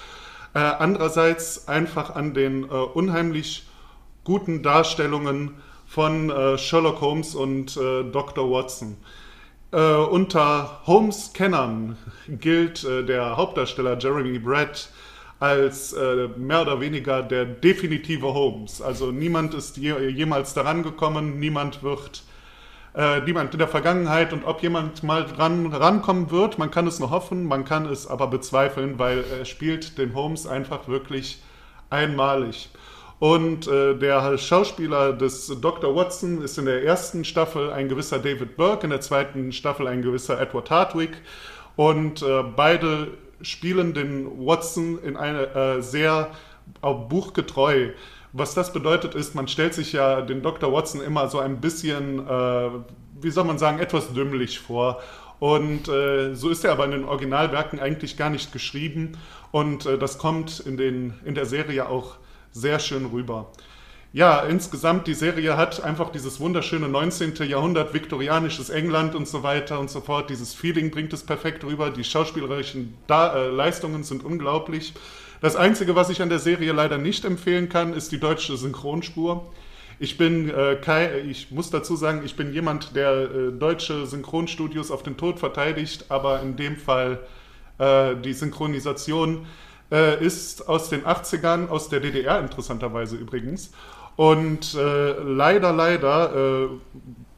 [0.55, 3.67] Äh, andererseits einfach an den äh, unheimlich
[4.25, 5.55] guten Darstellungen
[5.87, 8.51] von äh, Sherlock Holmes und äh, Dr.
[8.51, 8.97] Watson.
[9.73, 11.97] Äh, unter Holmes-Kennern
[12.29, 14.89] gilt äh, der Hauptdarsteller Jeremy Brett
[15.41, 15.95] als
[16.37, 18.83] mehr oder weniger der definitive Holmes.
[18.83, 22.25] Also niemand ist je, jemals daran gekommen, niemand wird,
[22.99, 26.99] äh, niemand in der Vergangenheit und ob jemand mal dran rankommen wird, man kann es
[26.99, 31.41] nur hoffen, man kann es aber bezweifeln, weil er spielt den Holmes einfach wirklich
[31.91, 32.71] einmalig.
[33.21, 35.95] Und äh, der Schauspieler des Dr.
[35.95, 40.03] Watson ist in der ersten Staffel ein gewisser David Burke, in der zweiten Staffel ein
[40.03, 41.11] gewisser Edward Hartwig.
[41.77, 46.31] Und äh, beide spielen den Watson in eine äh, sehr
[46.81, 47.91] auch buchgetreu.
[48.33, 50.73] Was das bedeutet ist, man stellt sich ja den Dr.
[50.73, 52.71] Watson immer so ein bisschen, äh,
[53.21, 55.01] wie soll man sagen, etwas dümmlich vor.
[55.41, 59.13] Und äh, so ist er aber in den Originalwerken eigentlich gar nicht geschrieben.
[59.51, 62.17] Und äh, das kommt in, den, in der Serie auch
[62.53, 63.51] sehr schön rüber.
[64.13, 67.35] Ja, insgesamt die Serie hat einfach dieses wunderschöne 19.
[67.47, 70.31] Jahrhundert, viktorianisches England und so weiter und so fort.
[70.31, 71.91] Dieses Feeling bringt es perfekt rüber.
[71.91, 74.95] Die schauspielerischen da äh, Leistungen sind unglaublich.
[75.41, 79.53] Das Einzige, was ich an der Serie leider nicht empfehlen kann, ist die deutsche Synchronspur.
[80.01, 84.91] Ich bin äh, kein, ich muss dazu sagen, ich bin jemand, der äh, deutsche Synchronstudios
[84.91, 87.21] auf den Tod verteidigt, aber in dem Fall
[87.79, 89.47] äh, die Synchronisation
[89.93, 93.71] äh, ist aus den 80ern, aus der DDR interessanterweise übrigens.
[94.17, 96.69] Und äh, leider, leider äh,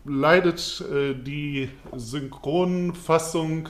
[0.07, 0.83] leidet
[1.27, 3.69] die Synchronfassung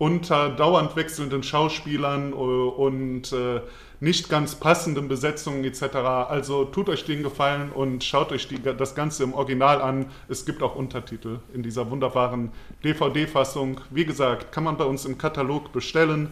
[0.00, 3.60] unter dauernd wechselnden Schauspielern äh, und äh,
[4.00, 5.94] nicht ganz passenden Besetzungen etc.
[6.28, 10.06] Also tut euch den Gefallen und schaut euch die, das Ganze im Original an.
[10.26, 12.50] Es gibt auch Untertitel in dieser wunderbaren
[12.82, 13.82] DVD-Fassung.
[13.90, 16.30] Wie gesagt, kann man bei uns im Katalog bestellen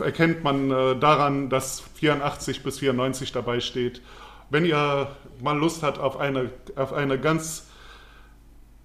[0.00, 4.02] erkennt man äh, daran, dass 84 bis 94 dabei steht.
[4.50, 5.08] Wenn ihr
[5.40, 7.68] mal Lust habt auf eine, auf eine ganz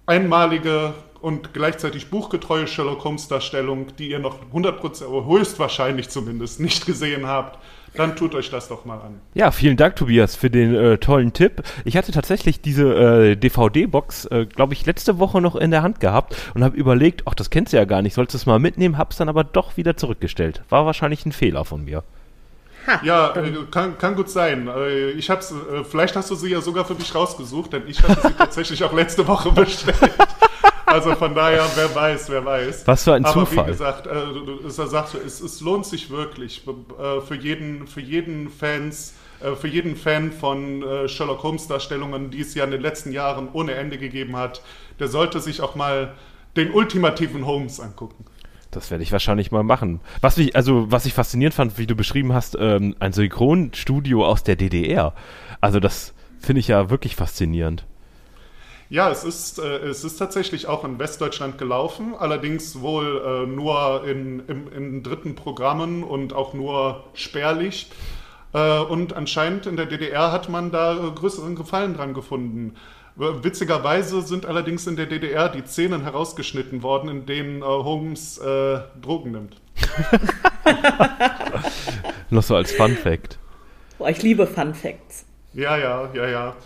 [0.06, 7.26] einmalige und gleichzeitig buchgetreue Sherlock Holmes Darstellung, die ihr noch 100%, höchstwahrscheinlich zumindest, nicht gesehen
[7.26, 7.58] habt,
[7.94, 9.20] dann tut euch das doch mal an.
[9.34, 11.62] Ja, vielen Dank, Tobias, für den äh, tollen Tipp.
[11.84, 16.00] Ich hatte tatsächlich diese äh, DVD-Box, äh, glaube ich, letzte Woche noch in der Hand
[16.00, 18.58] gehabt und habe überlegt, ach, das kennst du ja gar nicht, sollst du es mal
[18.58, 20.62] mitnehmen, hab's dann aber doch wieder zurückgestellt.
[20.68, 22.04] War wahrscheinlich ein Fehler von mir.
[22.86, 24.68] Ha, ja, äh, kann, kann, gut sein.
[24.68, 28.02] Äh, ich hab's, äh, vielleicht hast du sie ja sogar für mich rausgesucht, denn ich
[28.02, 29.96] hatte sie tatsächlich auch letzte Woche bestellt.
[30.90, 32.86] Also von daher, wer weiß, wer weiß.
[32.86, 33.66] Was für ein Aber Zufall.
[33.66, 38.48] wie gesagt, äh, er sagt, es, es lohnt sich wirklich äh, für jeden, für jeden
[38.48, 42.80] Fans, äh, für jeden Fan von äh, Sherlock Holmes Darstellungen, die es ja in den
[42.80, 44.62] letzten Jahren ohne Ende gegeben hat,
[44.98, 46.14] der sollte sich auch mal
[46.56, 48.24] den ultimativen Holmes angucken.
[48.70, 50.00] Das werde ich wahrscheinlich mal machen.
[50.20, 54.44] Was ich, also, was ich faszinierend fand, wie du beschrieben hast, ähm, ein Synchronstudio aus
[54.44, 55.14] der DDR.
[55.60, 57.84] Also, das finde ich ja wirklich faszinierend.
[58.90, 64.04] Ja, es ist, äh, es ist tatsächlich auch in Westdeutschland gelaufen, allerdings wohl äh, nur
[64.04, 67.88] in, in, in, dritten Programmen und auch nur spärlich.
[68.52, 72.74] Äh, und anscheinend in der DDR hat man da größeren Gefallen dran gefunden.
[73.14, 78.80] Witzigerweise sind allerdings in der DDR die Szenen herausgeschnitten worden, in denen äh, Holmes äh,
[79.00, 79.60] Drogen nimmt.
[82.30, 83.38] Noch so als Fun Fact.
[83.98, 85.26] Boah, ich liebe Fun Facts.
[85.52, 86.56] Ja, ja, ja, ja.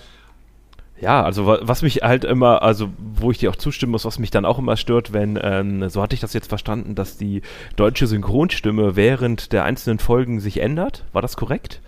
[1.00, 4.30] Ja, also was mich halt immer, also wo ich dir auch zustimmen muss, was mich
[4.30, 7.42] dann auch immer stört, wenn, ähm, so hatte ich das jetzt verstanden, dass die
[7.76, 11.04] deutsche Synchronstimme während der einzelnen Folgen sich ändert.
[11.12, 11.80] War das korrekt?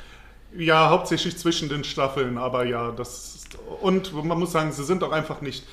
[0.57, 5.05] Ja, hauptsächlich zwischen den Staffeln, aber ja, das ist, und man muss sagen, sie sind
[5.05, 5.65] auch einfach nicht.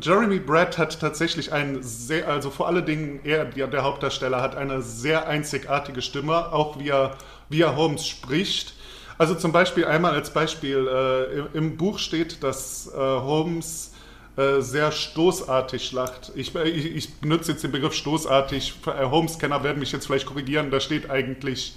[0.00, 4.82] Jeremy Brett hat tatsächlich ein sehr, also vor allen Dingen er, der Hauptdarsteller, hat eine
[4.82, 7.16] sehr einzigartige Stimme, auch wie er,
[7.48, 8.74] wie er Holmes spricht.
[9.20, 13.92] Also zum Beispiel einmal als Beispiel, äh, im Buch steht, dass äh, Holmes
[14.38, 16.32] äh, sehr stoßartig lacht.
[16.36, 18.76] Ich, ich, ich, benutze jetzt den Begriff stoßartig.
[18.86, 21.76] Äh, Holmes-Kenner werden mich jetzt vielleicht korrigieren, da steht eigentlich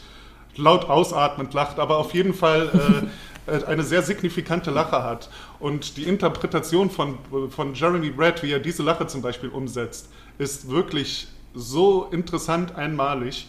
[0.56, 3.12] laut ausatmend lacht, aber auf jeden Fall
[3.48, 5.30] äh, äh, eine sehr signifikante Lache hat.
[5.60, 7.18] Und die Interpretation von,
[7.50, 13.48] von Jeremy Brett, wie er diese Lache zum Beispiel umsetzt, ist wirklich so interessant einmalig.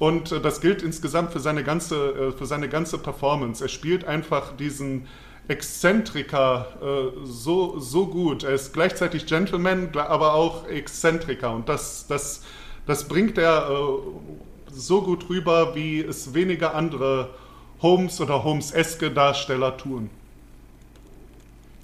[0.00, 3.62] Und äh, das gilt insgesamt für seine ganze, äh, für seine ganze Performance.
[3.62, 5.06] Er spielt einfach diesen
[5.46, 8.42] Exzentriker äh, so, so gut.
[8.42, 11.54] Er ist gleichzeitig Gentleman, aber auch Exzentriker.
[11.54, 12.44] Und das, das,
[12.86, 17.28] das bringt er äh, so gut rüber, wie es weniger andere
[17.82, 20.08] Holmes- oder Holmes-eske Darsteller tun.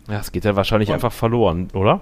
[0.09, 2.01] Ja, es geht ja wahrscheinlich Und, einfach verloren, oder?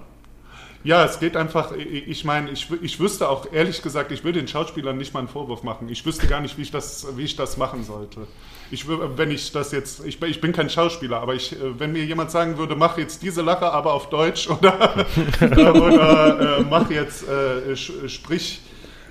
[0.85, 4.47] Ja, es geht einfach, ich meine, ich, ich wüsste auch, ehrlich gesagt, ich will den
[4.47, 5.89] Schauspielern nicht mal einen Vorwurf machen.
[5.89, 8.27] Ich wüsste gar nicht, wie ich das, wie ich das machen sollte.
[8.69, 12.29] Ich, wenn ich das jetzt, ich, ich bin kein Schauspieler, aber ich, wenn mir jemand
[12.29, 15.07] sagen würde, mach jetzt diese Lache aber auf Deutsch oder,
[15.41, 18.61] oder äh, mach jetzt, äh, sprich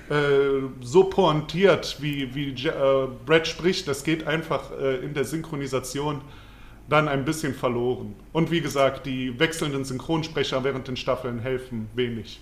[0.09, 0.15] äh,
[0.79, 2.71] so pointiert, wie, wie äh,
[3.25, 6.21] Brad spricht, das geht einfach äh, in der Synchronisation
[6.89, 8.15] dann ein bisschen verloren.
[8.31, 12.39] Und wie gesagt, die wechselnden Synchronsprecher während den Staffeln helfen wenig.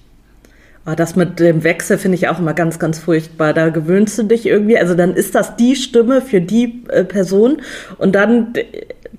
[0.85, 3.53] Oh, das mit dem Wechsel finde ich auch immer ganz, ganz furchtbar.
[3.53, 7.61] Da gewöhnst du dich irgendwie, also dann ist das die Stimme für die äh, Person
[7.97, 8.53] und dann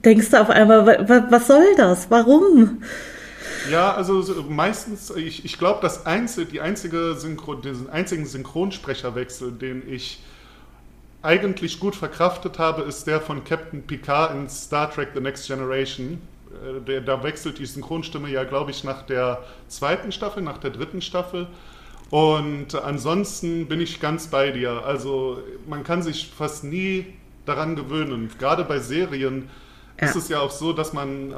[0.05, 0.87] denkst du auf einmal,
[1.31, 2.11] was soll das?
[2.11, 2.83] Warum?
[3.71, 9.83] Ja, also meistens, ich, ich glaube, das einzige, die einzige Synchron, diesen einzigen Synchronsprecherwechsel, den
[9.89, 10.21] ich
[11.25, 16.21] eigentlich gut verkraftet habe, ist der von Captain Picard in Star Trek The Next Generation.
[16.63, 20.71] Äh, der, da wechselt die Synchronstimme ja, glaube ich, nach der zweiten Staffel, nach der
[20.71, 21.47] dritten Staffel.
[22.11, 24.85] Und ansonsten bin ich ganz bei dir.
[24.85, 27.07] Also man kann sich fast nie
[27.47, 28.31] daran gewöhnen.
[28.39, 29.49] Gerade bei Serien
[29.99, 30.07] ja.
[30.07, 31.35] ist es ja auch so, dass man äh,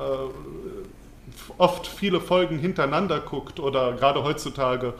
[1.59, 4.95] oft viele Folgen hintereinander guckt oder gerade heutzutage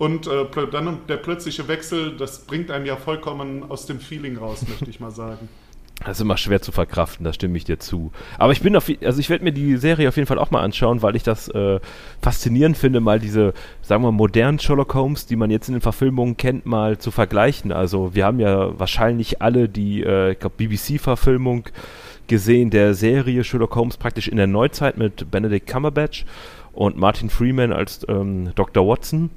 [0.00, 4.64] und äh, dann der plötzliche Wechsel, das bringt einen ja vollkommen aus dem Feeling raus,
[4.66, 5.46] möchte ich mal sagen.
[6.02, 8.10] Das ist immer schwer zu verkraften, da stimme ich dir zu.
[8.38, 10.62] Aber ich bin auf, also ich werde mir die Serie auf jeden Fall auch mal
[10.62, 11.80] anschauen, weil ich das äh,
[12.22, 16.38] faszinierend finde, mal diese, sagen wir, modernen Sherlock Holmes, die man jetzt in den Verfilmungen
[16.38, 17.70] kennt, mal zu vergleichen.
[17.70, 21.64] Also wir haben ja wahrscheinlich alle die, äh, ich glaube, BBC-Verfilmung
[22.26, 26.24] gesehen der Serie Sherlock Holmes praktisch in der Neuzeit mit Benedict Cumberbatch
[26.72, 28.88] und Martin Freeman als ähm, Dr.
[28.88, 29.28] Watson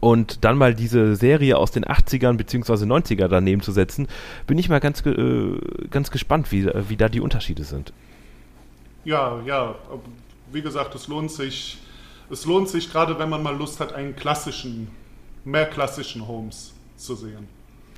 [0.00, 2.84] und dann mal diese Serie aus den 80ern bzw.
[2.84, 4.08] 90er daneben zu setzen,
[4.46, 5.58] bin ich mal ganz, äh,
[5.90, 7.92] ganz gespannt, wie, wie da die Unterschiede sind.
[9.04, 9.74] Ja, ja,
[10.52, 11.78] wie gesagt, es lohnt sich,
[12.30, 14.88] es lohnt sich gerade, wenn man mal Lust hat, einen klassischen,
[15.44, 17.48] mehr klassischen Holmes zu sehen.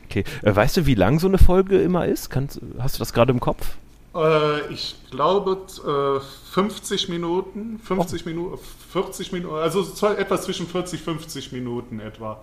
[0.04, 2.30] Okay, äh, weißt du, wie lang so eine Folge immer ist?
[2.30, 3.76] Kannst, hast du das gerade im Kopf?
[4.14, 6.20] Äh, ich glaube äh,
[6.52, 8.28] 50 Minuten, 50 oh.
[8.28, 8.58] Minuten,
[8.92, 12.42] 40 Minuten, also etwas zwischen 40, 50 Minuten etwa.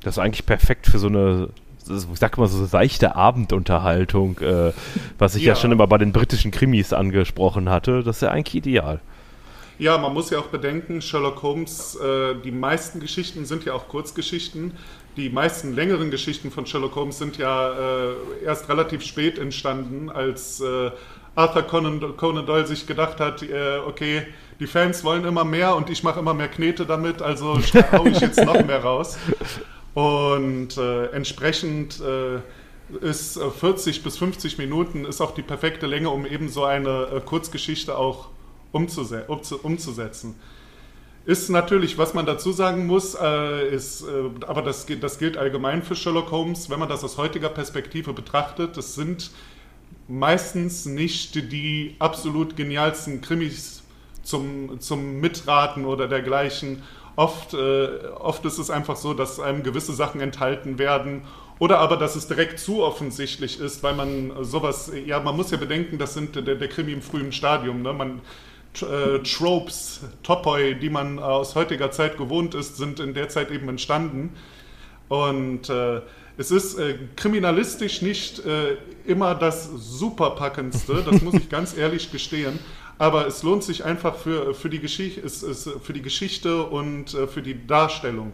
[0.00, 1.48] Das ist eigentlich perfekt für so eine,
[1.88, 4.72] ich sag mal so seichte Abendunterhaltung, äh,
[5.18, 5.50] was ich ja.
[5.50, 8.02] ja schon immer bei den britischen Krimis angesprochen hatte.
[8.02, 9.00] Das ist ja eigentlich ideal.
[9.78, 13.88] Ja, man muss ja auch bedenken, Sherlock Holmes, äh, die meisten Geschichten sind ja auch
[13.88, 14.72] Kurzgeschichten
[15.16, 20.60] die meisten längeren Geschichten von Sherlock Holmes sind ja äh, erst relativ spät entstanden, als
[20.60, 20.90] äh,
[21.34, 24.26] Arthur Conan, Conan, Doyle sich gedacht hat, äh, okay,
[24.60, 27.58] die Fans wollen immer mehr und ich mache immer mehr Knete damit, also
[27.92, 29.18] haue ich jetzt noch mehr raus.
[29.94, 32.40] Und äh, entsprechend äh,
[33.00, 37.22] ist 40 äh, bis 50 Minuten ist auch die perfekte Länge, um eben so eine
[37.24, 38.28] Kurzgeschichte auch
[38.72, 39.24] umzuse
[39.62, 40.36] umzusetzen.
[41.26, 45.82] Ist natürlich, was man dazu sagen muss, äh, ist, äh, aber das, das gilt allgemein
[45.82, 49.32] für Sherlock Holmes, wenn man das aus heutiger Perspektive betrachtet, es sind
[50.06, 53.82] meistens nicht die absolut genialsten Krimis
[54.22, 56.84] zum, zum Mitraten oder dergleichen.
[57.16, 57.88] Oft, äh,
[58.20, 61.22] oft ist es einfach so, dass einem gewisse Sachen enthalten werden
[61.58, 65.56] oder aber, dass es direkt zu offensichtlich ist, weil man sowas, ja, man muss ja
[65.56, 67.82] bedenken, das sind der, der Krimi im frühen Stadium.
[67.82, 67.92] Ne?
[67.92, 68.20] Man,
[68.82, 73.68] äh, Tropes, Topoi, die man aus heutiger Zeit gewohnt ist, sind in der Zeit eben
[73.68, 74.34] entstanden.
[75.08, 76.00] Und äh,
[76.36, 82.58] es ist äh, kriminalistisch nicht äh, immer das superpackendste, das muss ich ganz ehrlich gestehen.
[82.98, 87.14] Aber es lohnt sich einfach für, für, die, Geschichte, es, es, für die Geschichte und
[87.14, 88.32] äh, für die Darstellung.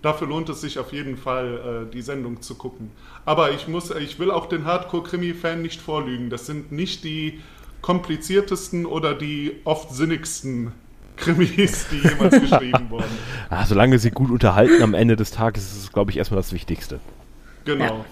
[0.00, 2.90] Dafür lohnt es sich auf jeden Fall, äh, die Sendung zu gucken.
[3.24, 6.30] Aber ich, muss, ich will auch den Hardcore-Krimi-Fan nicht vorlügen.
[6.30, 7.40] Das sind nicht die
[7.82, 10.72] kompliziertesten oder die oft sinnigsten
[11.16, 13.18] Krimis, die jemals geschrieben wurden.
[13.50, 16.52] Ah, solange sie gut unterhalten am Ende des Tages, ist es, glaube ich, erstmal das
[16.52, 17.00] Wichtigste.
[17.64, 17.84] Genau.
[17.84, 18.04] Ja.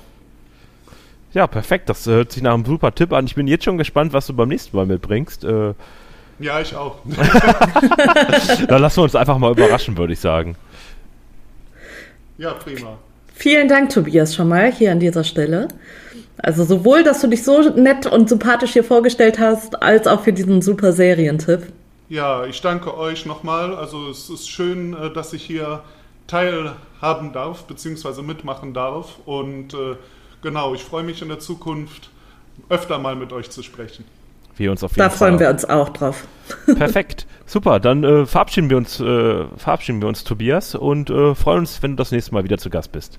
[1.32, 1.46] ja.
[1.46, 1.88] perfekt.
[1.88, 3.26] Das hört sich nach einem super Tipp an.
[3.26, 5.44] Ich bin jetzt schon gespannt, was du beim nächsten Mal mitbringst.
[5.44, 5.74] Äh,
[6.38, 6.98] ja, ich auch.
[8.68, 10.56] Dann lassen wir uns einfach mal überraschen, würde ich sagen.
[12.38, 12.98] Ja, prima.
[13.38, 15.68] Vielen Dank, Tobias, schon mal hier an dieser Stelle.
[16.38, 20.32] Also sowohl, dass du dich so nett und sympathisch hier vorgestellt hast, als auch für
[20.32, 21.66] diesen super Serientipp.
[22.08, 23.74] Ja, ich danke euch nochmal.
[23.74, 25.82] Also es ist schön, äh, dass ich hier
[26.26, 29.18] teilhaben darf, beziehungsweise mitmachen darf.
[29.26, 29.96] Und äh,
[30.40, 32.08] genau, ich freue mich in der Zukunft
[32.70, 34.04] öfter mal mit euch zu sprechen.
[34.56, 36.26] Wir uns auf jeden da Fall freuen wir uns auch drauf.
[36.78, 37.80] Perfekt, super.
[37.80, 41.92] Dann äh, verabschieden wir uns, äh, verabschieden wir uns, Tobias, und äh, freuen uns, wenn
[41.92, 43.18] du das nächste Mal wieder zu Gast bist.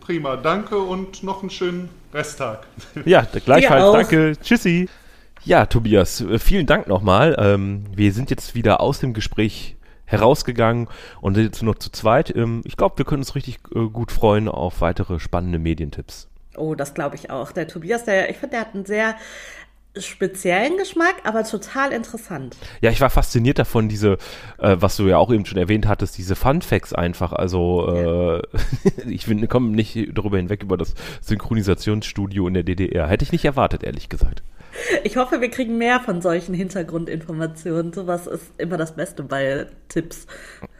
[0.00, 2.66] Prima, danke und noch einen schönen Resttag.
[3.04, 4.32] Ja, gleichfalls, danke.
[4.42, 4.88] Tschüssi.
[5.44, 7.36] Ja, Tobias, äh, vielen Dank nochmal.
[7.38, 9.76] Ähm, wir sind jetzt wieder aus dem Gespräch
[10.06, 10.88] herausgegangen
[11.20, 12.34] und jetzt nur zu zweit.
[12.34, 16.28] Ähm, ich glaube, wir können uns richtig äh, gut freuen auf weitere spannende Medientipps.
[16.56, 17.52] Oh, das glaube ich auch.
[17.52, 19.14] Der Tobias, der, ich finde, der hat einen sehr
[19.98, 22.56] speziellen Geschmack, aber total interessant.
[22.80, 24.18] Ja, ich war fasziniert davon, diese,
[24.58, 27.32] äh, was du ja auch eben schon erwähnt hattest, diese Fun Facts einfach.
[27.32, 28.42] Also äh,
[29.08, 33.06] ich komme nicht darüber hinweg über das Synchronisationsstudio in der DDR.
[33.08, 34.42] Hätte ich nicht erwartet, ehrlich gesagt.
[35.04, 37.92] Ich hoffe, wir kriegen mehr von solchen Hintergrundinformationen.
[37.92, 40.26] Sowas ist immer das Beste bei Tipps.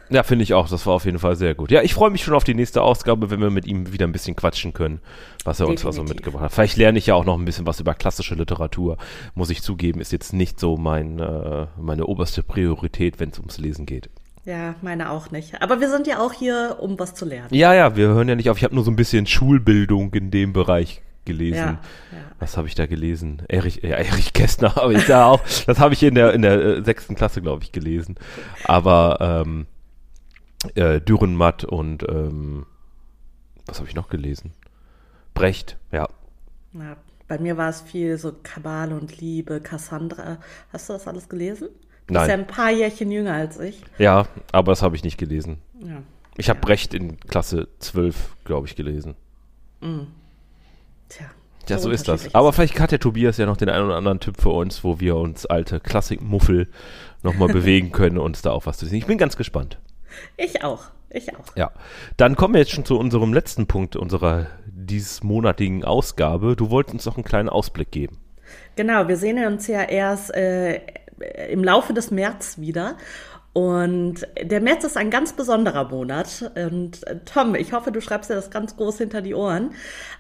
[0.09, 0.68] Ja, finde ich auch.
[0.68, 1.70] Das war auf jeden Fall sehr gut.
[1.70, 4.12] Ja, ich freue mich schon auf die nächste Ausgabe, wenn wir mit ihm wieder ein
[4.12, 5.01] bisschen quatschen können,
[5.44, 5.86] was er Definitiv.
[5.86, 6.53] uns also mitgebracht hat.
[6.53, 8.99] Vielleicht lerne ich ja auch noch ein bisschen was über klassische Literatur.
[9.34, 13.59] Muss ich zugeben, ist jetzt nicht so mein, äh, meine oberste Priorität, wenn es ums
[13.59, 14.09] Lesen geht.
[14.44, 15.61] Ja, meine auch nicht.
[15.61, 17.49] Aber wir sind ja auch hier, um was zu lernen.
[17.51, 18.59] Ja, ja, wir hören ja nicht auf.
[18.59, 21.58] Ich habe nur so ein bisschen Schulbildung in dem Bereich gelesen.
[21.58, 21.66] Ja,
[22.12, 22.18] ja.
[22.38, 23.42] Was habe ich da gelesen?
[23.48, 25.40] Erich, ja, Erich Kästner habe ich da auch.
[25.66, 28.14] Das habe ich in der in der äh, sechsten Klasse, glaube ich, gelesen.
[28.64, 29.66] Aber ähm,
[30.74, 32.64] äh, Dürrenmatt und ähm,
[33.66, 34.52] was habe ich noch gelesen?
[35.34, 36.08] Brecht, ja.
[36.72, 36.96] ja.
[37.28, 40.38] Bei mir war es viel so Kabale und Liebe, Cassandra.
[40.72, 41.68] Hast du das alles gelesen?
[42.06, 42.22] Du Nein.
[42.22, 43.82] bist ja ein paar Jährchen jünger als ich.
[43.98, 45.58] Ja, aber das habe ich nicht gelesen.
[45.80, 46.02] Ja.
[46.36, 46.60] Ich habe.
[46.60, 49.16] Brecht in Klasse 12, glaube ich, gelesen.
[49.80, 50.08] Mhm.
[51.09, 51.26] Tja.
[51.68, 52.32] Ja, so ist das.
[52.32, 55.00] Aber vielleicht hat der Tobias ja noch den einen oder anderen Tipp für uns, wo
[55.00, 56.68] wir uns alte Klassikmuffel
[57.22, 58.98] nochmal bewegen können, uns da auch was zu sehen.
[58.98, 59.78] Ich bin ganz gespannt.
[60.36, 60.84] Ich auch.
[61.11, 61.57] Ich auch.
[61.57, 61.72] Ja.
[62.16, 66.57] Dann kommen wir jetzt schon zu unserem letzten Punkt unserer diesmonatigen Ausgabe.
[66.57, 68.18] Du wolltest uns noch einen kleinen Ausblick geben.
[68.76, 70.80] Genau, wir sehen uns ja erst äh,
[71.50, 72.96] im Laufe des März wieder.
[73.57, 76.52] Und der März ist ein ganz besonderer Monat.
[76.57, 79.70] Und äh, Tom, ich hoffe, du schreibst dir das ganz groß hinter die Ohren.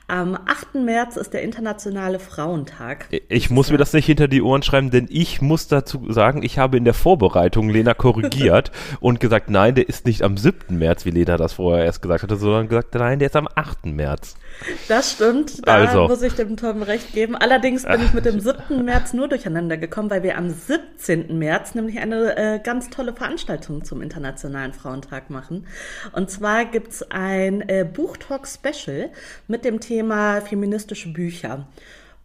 [0.08, 0.76] Am 8.
[0.76, 3.08] März ist der Internationale Frauentag.
[3.28, 6.58] Ich muss mir das nicht hinter die Ohren schreiben, denn ich muss dazu sagen, ich
[6.58, 10.78] habe in der Vorbereitung Lena korrigiert und gesagt, nein, der ist nicht am 7.
[10.78, 13.84] März, wie Lena das vorher erst gesagt hatte, sondern gesagt, nein, der ist am 8.
[13.84, 14.36] März.
[14.88, 16.08] Das stimmt, da also.
[16.08, 17.36] muss ich dem Tom recht geben.
[17.36, 18.84] Allerdings bin ich mit dem 7.
[18.84, 21.38] März nur durcheinander gekommen, weil wir am 17.
[21.38, 25.66] März nämlich eine äh, ganz tolle Veranstaltung zum Internationalen Frauentag machen.
[26.12, 29.10] Und zwar gibt's ein äh, Buchtalk-Special
[29.46, 31.66] mit dem Thema Thema feministische Bücher.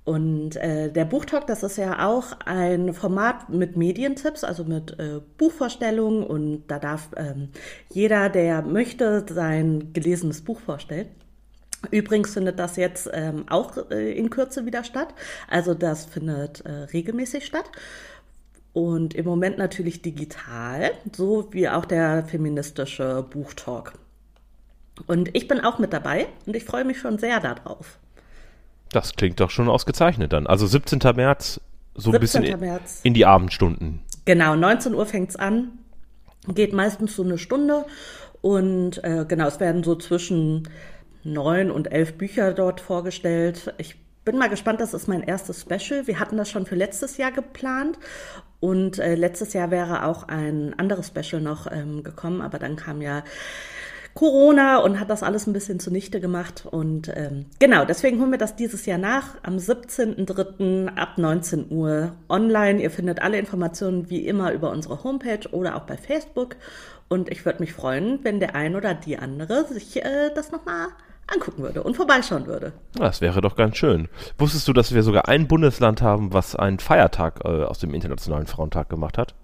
[0.03, 5.21] Und äh, der Buchtalk, das ist ja auch ein Format mit Medientipps, also mit äh,
[5.37, 6.23] Buchvorstellungen.
[6.23, 7.49] Und da darf ähm,
[7.89, 11.07] jeder, der möchte, sein gelesenes Buch vorstellen.
[11.89, 15.13] Übrigens findet das jetzt ähm, auch äh, in Kürze wieder statt.
[15.49, 17.65] Also das findet äh, regelmäßig statt.
[18.73, 23.93] Und im Moment natürlich digital, so wie auch der feministische Buchtalk.
[25.07, 27.97] Und ich bin auch mit dabei und ich freue mich schon sehr darauf.
[28.91, 30.47] Das klingt doch schon ausgezeichnet dann.
[30.47, 30.99] Also 17.
[31.15, 31.59] März,
[31.95, 32.13] so 17.
[32.13, 32.99] ein bisschen März.
[33.03, 34.01] in die Abendstunden.
[34.25, 35.79] Genau, 19 Uhr fängt es an,
[36.47, 37.85] geht meistens so eine Stunde
[38.41, 40.67] und äh, genau, es werden so zwischen
[41.23, 43.73] neun und elf Bücher dort vorgestellt.
[43.77, 46.07] Ich bin mal gespannt, das ist mein erstes Special.
[46.07, 47.97] Wir hatten das schon für letztes Jahr geplant
[48.59, 53.01] und äh, letztes Jahr wäre auch ein anderes Special noch ähm, gekommen, aber dann kam
[53.01, 53.23] ja
[54.13, 56.65] Corona und hat das alles ein bisschen zunichte gemacht.
[56.69, 60.95] Und ähm, genau, deswegen holen wir das dieses Jahr nach, am 17.03.
[60.95, 62.81] ab 19 Uhr online.
[62.81, 66.57] Ihr findet alle Informationen wie immer über unsere Homepage oder auch bei Facebook.
[67.11, 70.87] Und ich würde mich freuen, wenn der ein oder die andere sich äh, das nochmal
[71.27, 72.71] angucken würde und vorbeischauen würde.
[72.93, 74.07] Das wäre doch ganz schön.
[74.37, 78.47] Wusstest du, dass wir sogar ein Bundesland haben, was einen Feiertag äh, aus dem Internationalen
[78.47, 79.35] Frauentag gemacht hat?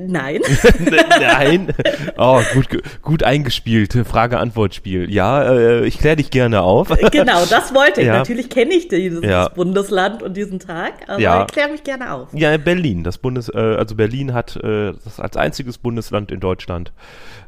[0.00, 0.40] Nein.
[1.20, 1.72] Nein.
[2.16, 2.66] Oh, gut,
[3.00, 3.92] gut eingespielt.
[3.92, 5.12] Frage-Antwort-Spiel.
[5.12, 6.88] Ja, äh, ich kläre dich gerne auf.
[7.12, 8.08] Genau, das wollte ich.
[8.08, 8.14] Ja.
[8.18, 9.48] Natürlich kenne ich dieses ja.
[9.48, 11.42] Bundesland und diesen Tag, aber ja.
[11.42, 12.28] ich kläre mich gerne auf.
[12.32, 13.04] Ja, Berlin.
[13.04, 16.92] Das Bundes, äh, also Berlin hat äh, das als einziges Bundesland in Deutschland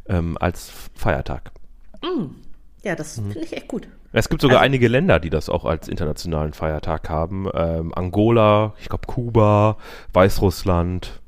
[0.08, 1.50] ähm, als Feiertag.
[2.02, 2.26] Mm.
[2.84, 3.32] Ja, das mhm.
[3.32, 3.88] finde ich echt gut.
[4.12, 7.48] Es gibt sogar also, einige Länder, die das auch als internationalen Feiertag haben.
[7.52, 9.78] Ähm, Angola, ich glaube Kuba,
[10.12, 11.20] Weißrussland.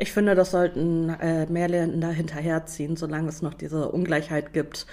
[0.00, 4.86] Ich finde, das sollten äh, mehr Länder hinterherziehen, solange es noch diese Ungleichheit gibt,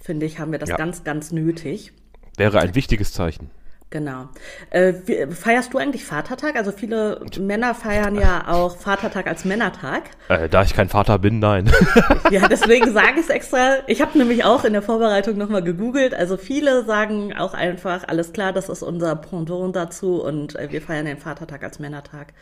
[0.00, 0.76] finde ich, haben wir das ja.
[0.76, 1.92] ganz, ganz nötig.
[2.38, 3.50] Wäre ein wichtiges Zeichen.
[3.90, 4.30] Genau.
[4.70, 6.56] Äh, wie, feierst du eigentlich Vatertag?
[6.56, 10.04] Also viele Männer feiern ja auch Vatertag als Männertag.
[10.28, 11.70] Äh, da ich kein Vater bin, nein.
[12.30, 13.76] ja, deswegen sage ich es extra.
[13.86, 16.14] Ich habe nämlich auch in der Vorbereitung nochmal gegoogelt.
[16.14, 20.80] Also viele sagen auch einfach, alles klar, das ist unser Pendant dazu und äh, wir
[20.80, 22.32] feiern den Vatertag als Männertag.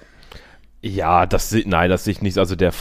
[0.85, 2.39] Ja, das nein, das sehe ich nicht.
[2.39, 2.73] Also der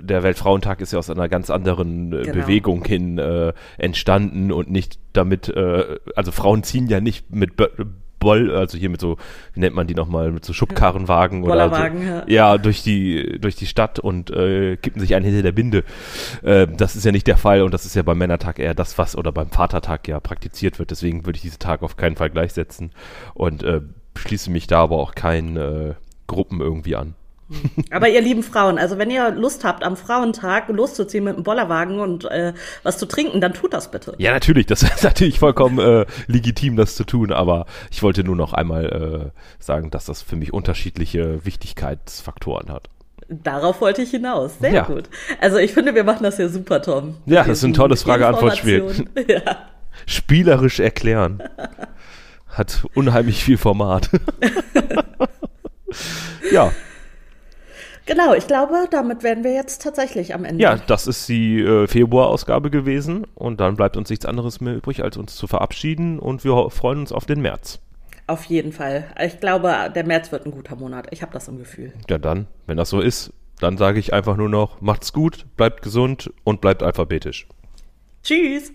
[0.00, 2.32] der Weltfrauentag ist ja aus einer ganz anderen äh, genau.
[2.34, 5.48] Bewegung hin äh, entstanden und nicht damit.
[5.48, 7.52] Äh, also Frauen ziehen ja nicht mit
[8.24, 9.18] Boll, also hier mit so,
[9.52, 12.24] wie nennt man die nochmal, mit so Schubkarrenwagen oder so, ja.
[12.26, 15.84] ja, durch die, durch die Stadt und äh, kippen sich einen hinter der Binde.
[16.42, 18.96] Äh, das ist ja nicht der Fall und das ist ja beim Männertag eher das,
[18.96, 20.90] was oder beim Vatertag ja praktiziert wird.
[20.90, 22.92] Deswegen würde ich diesen Tag auf keinen Fall gleichsetzen
[23.34, 23.82] und äh,
[24.16, 25.94] schließe mich da aber auch keinen äh,
[26.26, 27.14] Gruppen irgendwie an.
[27.90, 32.00] Aber ihr lieben Frauen, also wenn ihr Lust habt, am Frauentag loszuziehen mit einem Bollerwagen
[32.00, 34.14] und äh, was zu trinken, dann tut das bitte.
[34.18, 38.36] Ja, natürlich, das ist natürlich vollkommen äh, legitim, das zu tun, aber ich wollte nur
[38.36, 42.88] noch einmal äh, sagen, dass das für mich unterschiedliche Wichtigkeitsfaktoren hat.
[43.28, 44.58] Darauf wollte ich hinaus.
[44.58, 44.82] Sehr Ja.
[44.84, 45.04] gut.
[45.40, 47.16] Also ich finde, wir machen das hier super, Tom.
[47.26, 49.06] Ja, das ist ein tolles Frage-Antwort-Spiel.
[49.28, 49.68] Ja.
[50.06, 51.40] Spielerisch erklären.
[52.48, 54.10] Hat unheimlich viel Format.
[56.52, 56.72] ja,
[58.06, 60.62] Genau, ich glaube, damit wären wir jetzt tatsächlich am Ende.
[60.62, 65.02] ja, das ist die äh, Februarausgabe gewesen und dann bleibt uns nichts anderes mehr übrig,
[65.02, 67.80] als uns zu verabschieden und wir freuen uns auf den März.
[68.26, 69.04] Auf jeden Fall.
[69.22, 71.06] Ich glaube, der März wird ein guter Monat.
[71.10, 71.92] Ich habe das im Gefühl.
[72.08, 75.82] Ja, dann, wenn das so ist, dann sage ich einfach nur noch, macht's gut, bleibt
[75.82, 77.46] gesund und bleibt alphabetisch.
[78.22, 78.72] Tschüss.